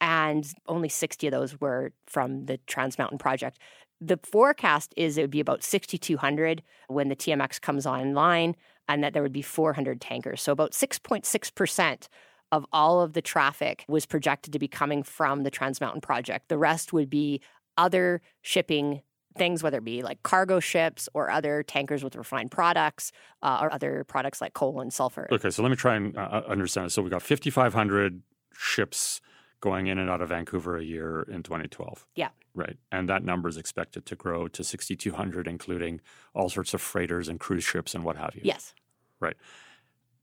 and 0.00 0.52
only 0.66 0.88
60 0.88 1.26
of 1.26 1.32
those 1.32 1.60
were 1.60 1.92
from 2.06 2.46
the 2.46 2.58
Trans 2.66 2.98
Mountain 2.98 3.18
Project. 3.18 3.58
The 4.00 4.18
forecast 4.22 4.94
is 4.96 5.18
it 5.18 5.22
would 5.22 5.30
be 5.30 5.40
about 5.40 5.64
6,200 5.64 6.62
when 6.86 7.08
the 7.08 7.16
TMX 7.16 7.60
comes 7.60 7.84
online 7.84 8.54
and 8.88 9.04
that 9.04 9.12
there 9.12 9.22
would 9.22 9.32
be 9.32 9.42
400 9.42 10.00
tankers. 10.00 10.40
So 10.40 10.52
about 10.52 10.72
6.6% 10.72 12.08
of 12.50 12.64
all 12.72 13.00
of 13.00 13.12
the 13.12 13.22
traffic 13.22 13.84
was 13.88 14.06
projected 14.06 14.52
to 14.54 14.58
be 14.58 14.68
coming 14.68 15.02
from 15.02 15.42
the 15.42 15.50
Trans 15.50 15.80
Mountain 15.80 16.00
Project. 16.00 16.48
The 16.48 16.58
rest 16.58 16.92
would 16.92 17.10
be 17.10 17.40
other 17.76 18.22
shipping 18.42 19.02
things, 19.36 19.62
whether 19.62 19.78
it 19.78 19.84
be 19.84 20.02
like 20.02 20.22
cargo 20.22 20.58
ships 20.58 21.08
or 21.14 21.30
other 21.30 21.62
tankers 21.62 22.02
with 22.02 22.16
refined 22.16 22.50
products 22.50 23.12
uh, 23.42 23.58
or 23.60 23.72
other 23.72 24.04
products 24.04 24.40
like 24.40 24.54
coal 24.54 24.80
and 24.80 24.92
sulfur. 24.92 25.28
okay, 25.30 25.50
so 25.50 25.62
let 25.62 25.68
me 25.68 25.76
try 25.76 25.94
and 25.94 26.16
uh, 26.16 26.42
understand. 26.48 26.90
So 26.90 27.02
we 27.02 27.10
got 27.10 27.22
5,500 27.22 28.22
ships 28.52 29.20
going 29.60 29.88
in 29.88 29.98
and 29.98 30.08
out 30.08 30.20
of 30.20 30.28
Vancouver 30.28 30.76
a 30.76 30.84
year 30.84 31.22
in 31.22 31.42
2012. 31.42 32.06
Yeah. 32.14 32.28
Right. 32.54 32.76
And 32.92 33.08
that 33.08 33.24
number 33.24 33.48
is 33.48 33.56
expected 33.56 34.06
to 34.06 34.16
grow 34.16 34.48
to 34.48 34.62
6,200, 34.62 35.48
including 35.48 36.00
all 36.34 36.48
sorts 36.48 36.74
of 36.74 36.80
freighters 36.80 37.28
and 37.28 37.40
cruise 37.40 37.64
ships 37.64 37.94
and 37.94 38.04
what 38.04 38.16
have 38.16 38.34
you. 38.34 38.42
Yes. 38.44 38.74
Right. 39.20 39.36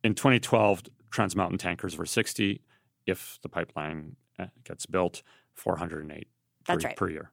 In 0.04 0.16
2012, 0.16 0.84
Trans 1.12 1.36
Mountain 1.36 1.58
tankers 1.58 1.98
were 1.98 2.06
60. 2.06 2.62
If 3.06 3.40
the 3.42 3.50
pipeline 3.50 4.16
uh, 4.40 4.48
gets 4.64 4.86
built, 4.86 5.22
408 5.54 6.28
per, 6.66 6.74
That's 6.74 6.86
right. 6.86 6.96
per 6.96 7.10
year. 7.10 7.32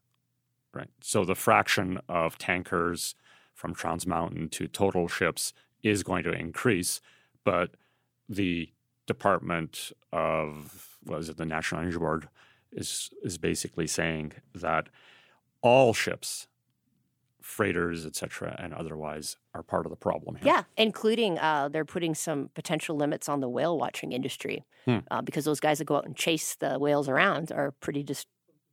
Right. 0.75 0.89
So 1.01 1.25
the 1.25 1.35
fraction 1.35 2.01
of 2.09 2.39
tankers 2.39 3.15
from 3.55 3.75
Trans 3.75 4.07
Mountain 4.07 4.49
to 4.51 4.67
total 4.67 5.07
ships 5.07 5.53
is 5.83 6.03
going 6.03 6.25
to 6.25 6.33
increase, 6.33 7.01
but 7.45 7.73
the 8.29 8.71
Department 9.07 9.93
of 10.13 10.92
what 11.05 11.21
is 11.21 11.29
it, 11.29 11.37
the 11.37 11.45
National 11.47 11.81
Energy 11.81 11.99
Board 11.99 12.29
is 12.73 13.11
is 13.23 13.39
basically 13.39 13.87
saying 13.87 14.33
that 14.55 14.89
all 15.63 15.93
ships, 15.95 16.49
freighters, 17.41 18.07
et 18.07 18.15
cetera, 18.17 18.57
and 18.59 18.73
otherwise 18.73 19.37
are 19.55 19.63
part 19.63 19.85
of 19.87 19.91
the 19.91 19.97
problem 19.97 20.37
here. 20.37 20.47
Yeah, 20.47 20.63
including 20.77 21.39
uh, 21.39 21.69
they're 21.69 21.85
putting 21.85 22.15
some 22.15 22.51
potential 22.55 22.97
limits 22.97 23.29
on 23.29 23.41
the 23.41 23.49
whale 23.49 23.79
watching 23.79 24.13
industry 24.13 24.65
Hmm. 24.85 24.99
uh, 25.13 25.23
because 25.23 25.45
those 25.45 25.61
guys 25.61 25.79
that 25.79 25.85
go 25.85 25.97
out 25.97 26.05
and 26.07 26.17
chase 26.17 26.57
the 26.57 26.79
whales 26.79 27.09
around 27.09 27.53
are 27.53 27.71
pretty 27.81 28.03
dis- 28.03 28.27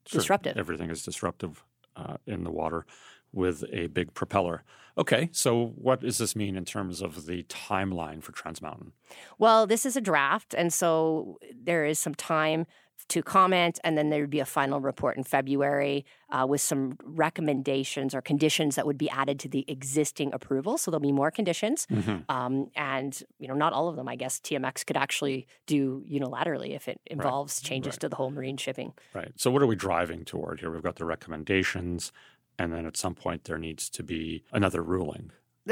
Sure. 0.07 0.19
disruptive. 0.21 0.57
Everything 0.57 0.89
is 0.89 1.03
disruptive 1.03 1.63
uh, 1.95 2.17
in 2.25 2.43
the 2.43 2.49
water 2.51 2.85
with 3.31 3.63
a 3.71 3.87
big 3.87 4.13
propeller. 4.13 4.63
Okay, 4.97 5.29
so 5.31 5.67
what 5.75 6.01
does 6.01 6.17
this 6.17 6.35
mean 6.35 6.57
in 6.57 6.65
terms 6.65 7.01
of 7.01 7.25
the 7.25 7.43
timeline 7.43 8.21
for 8.21 8.33
Trans 8.33 8.61
Mountain? 8.61 8.91
Well, 9.37 9.65
this 9.65 9.85
is 9.85 9.95
a 9.95 10.01
draft, 10.01 10.53
and 10.53 10.73
so 10.73 11.37
there 11.63 11.85
is 11.85 11.99
some 11.99 12.15
time 12.15 12.65
to 13.07 13.23
comment, 13.23 13.79
and 13.83 13.97
then 13.97 14.09
there 14.09 14.21
would 14.21 14.29
be 14.29 14.39
a 14.39 14.45
final 14.45 14.79
report 14.81 15.17
in 15.17 15.23
February 15.23 16.05
uh, 16.29 16.45
with 16.47 16.61
some 16.61 16.97
recommendations 17.03 18.13
or 18.13 18.21
conditions 18.21 18.75
that 18.75 18.85
would 18.85 18.97
be 18.97 19.09
added 19.09 19.39
to 19.39 19.47
the 19.47 19.65
existing 19.67 20.33
approval. 20.33 20.77
So 20.77 20.91
there'll 20.91 21.01
be 21.01 21.11
more 21.11 21.31
conditions, 21.31 21.87
mm-hmm. 21.89 22.29
um, 22.29 22.69
and 22.75 23.21
you 23.39 23.47
know, 23.47 23.55
not 23.55 23.73
all 23.73 23.87
of 23.87 23.95
them. 23.95 24.07
I 24.07 24.15
guess 24.15 24.39
TMX 24.39 24.85
could 24.85 24.97
actually 24.97 25.47
do 25.65 26.03
unilaterally 26.09 26.75
if 26.75 26.87
it 26.87 26.99
involves 27.07 27.61
right. 27.63 27.69
changes 27.69 27.93
right. 27.93 27.99
to 28.01 28.09
the 28.09 28.15
whole 28.15 28.31
marine 28.31 28.57
shipping. 28.57 28.93
Right. 29.13 29.31
So 29.37 29.49
what 29.49 29.61
are 29.61 29.67
we 29.67 29.75
driving 29.75 30.25
toward 30.25 30.59
here? 30.59 30.69
We've 30.69 30.83
got 30.83 30.97
the 30.97 31.05
recommendations, 31.05 32.11
and 32.59 32.73
then 32.73 32.85
at 32.85 32.97
some 32.97 33.15
point 33.15 33.45
there 33.45 33.57
needs 33.57 33.89
to 33.89 34.03
be 34.03 34.43
another 34.51 34.83
ruling 34.83 35.31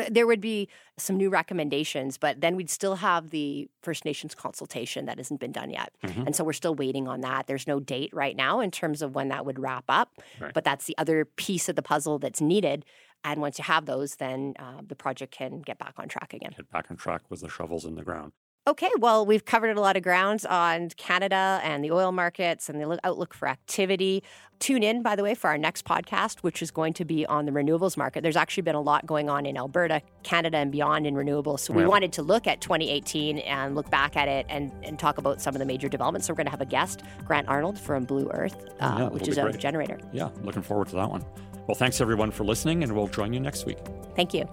there 0.09 0.27
would 0.27 0.41
be 0.41 0.69
some 0.97 1.17
new 1.17 1.29
recommendations, 1.29 2.17
but 2.17 2.41
then 2.41 2.55
we'd 2.55 2.69
still 2.69 2.95
have 2.95 3.29
the 3.29 3.69
First 3.81 4.05
Nations 4.05 4.35
consultation 4.35 5.05
that 5.05 5.17
hasn't 5.17 5.39
been 5.39 5.51
done 5.51 5.69
yet. 5.69 5.91
Mm-hmm. 6.03 6.27
And 6.27 6.35
so 6.35 6.43
we're 6.43 6.53
still 6.53 6.75
waiting 6.75 7.07
on 7.07 7.21
that. 7.21 7.47
There's 7.47 7.67
no 7.67 7.79
date 7.79 8.11
right 8.13 8.35
now 8.35 8.59
in 8.59 8.71
terms 8.71 9.01
of 9.01 9.15
when 9.15 9.29
that 9.29 9.45
would 9.45 9.59
wrap 9.59 9.85
up, 9.89 10.21
right. 10.39 10.53
but 10.53 10.63
that's 10.63 10.85
the 10.85 10.97
other 10.97 11.25
piece 11.25 11.69
of 11.69 11.75
the 11.75 11.81
puzzle 11.81 12.19
that's 12.19 12.41
needed. 12.41 12.85
And 13.23 13.41
once 13.41 13.57
you 13.57 13.63
have 13.63 13.85
those, 13.85 14.15
then 14.15 14.53
uh, 14.59 14.81
the 14.85 14.95
project 14.95 15.33
can 15.33 15.61
get 15.61 15.79
back 15.79 15.95
on 15.97 16.07
track 16.07 16.33
again. 16.33 16.53
Get 16.55 16.71
back 16.71 16.91
on 16.91 16.97
track 16.97 17.23
with 17.29 17.41
the 17.41 17.49
shovels 17.49 17.85
in 17.85 17.95
the 17.95 18.03
ground. 18.03 18.33
Okay, 18.67 18.91
well, 18.99 19.25
we've 19.25 19.45
covered 19.45 19.77
a 19.77 19.79
lot 19.79 19.95
of 19.95 20.03
grounds 20.03 20.45
on 20.45 20.89
Canada 20.97 21.61
and 21.63 21.81
the 21.81 21.89
oil 21.89 22.11
markets 22.11 22.67
and 22.67 22.81
the 22.81 22.99
outlook 23.05 23.33
for 23.33 23.47
activity. 23.47 24.23
Tune 24.59 24.83
in, 24.83 25.01
by 25.01 25.15
the 25.15 25.23
way, 25.23 25.35
for 25.35 25.49
our 25.49 25.57
next 25.57 25.85
podcast, 25.85 26.39
which 26.39 26.61
is 26.61 26.69
going 26.69 26.91
to 26.91 27.05
be 27.05 27.25
on 27.27 27.45
the 27.45 27.53
renewables 27.53 27.95
market. 27.95 28.23
There's 28.23 28.35
actually 28.35 28.63
been 28.63 28.75
a 28.75 28.81
lot 28.81 29.05
going 29.05 29.29
on 29.29 29.45
in 29.45 29.55
Alberta, 29.55 30.01
Canada, 30.23 30.57
and 30.57 30.69
beyond 30.69 31.07
in 31.07 31.15
renewables. 31.15 31.61
So 31.61 31.71
we 31.71 31.83
well, 31.83 31.91
wanted 31.91 32.11
to 32.13 32.21
look 32.23 32.45
at 32.45 32.59
2018 32.59 33.37
and 33.37 33.73
look 33.73 33.89
back 33.89 34.17
at 34.17 34.27
it 34.27 34.45
and, 34.49 34.73
and 34.83 34.99
talk 34.99 35.17
about 35.17 35.41
some 35.41 35.55
of 35.55 35.59
the 35.59 35.65
major 35.65 35.87
developments. 35.87 36.27
So 36.27 36.33
we're 36.33 36.37
going 36.37 36.47
to 36.47 36.51
have 36.51 36.59
a 36.59 36.65
guest, 36.65 37.03
Grant 37.23 37.47
Arnold 37.47 37.79
from 37.79 38.05
BluEarth, 38.05 38.53
uh, 38.81 38.95
yeah, 38.99 39.07
which 39.07 39.29
is 39.29 39.37
a 39.37 39.49
generator. 39.53 39.97
Yeah, 40.11 40.27
looking 40.43 40.61
forward 40.61 40.89
to 40.89 40.97
that 40.97 41.09
one. 41.09 41.23
Well, 41.67 41.75
thanks 41.75 42.01
everyone 42.01 42.31
for 42.31 42.43
listening, 42.43 42.83
and 42.83 42.93
we'll 42.93 43.07
join 43.07 43.31
you 43.31 43.39
next 43.39 43.65
week. 43.65 43.77
Thank 44.17 44.33
you. 44.33 44.45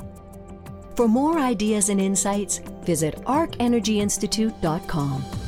For 0.97 1.09
more 1.09 1.39
ideas 1.39 1.89
and 1.89 2.01
insights, 2.01 2.59
visit 2.85 3.17
arcenergyinstitute.com. 3.25 5.44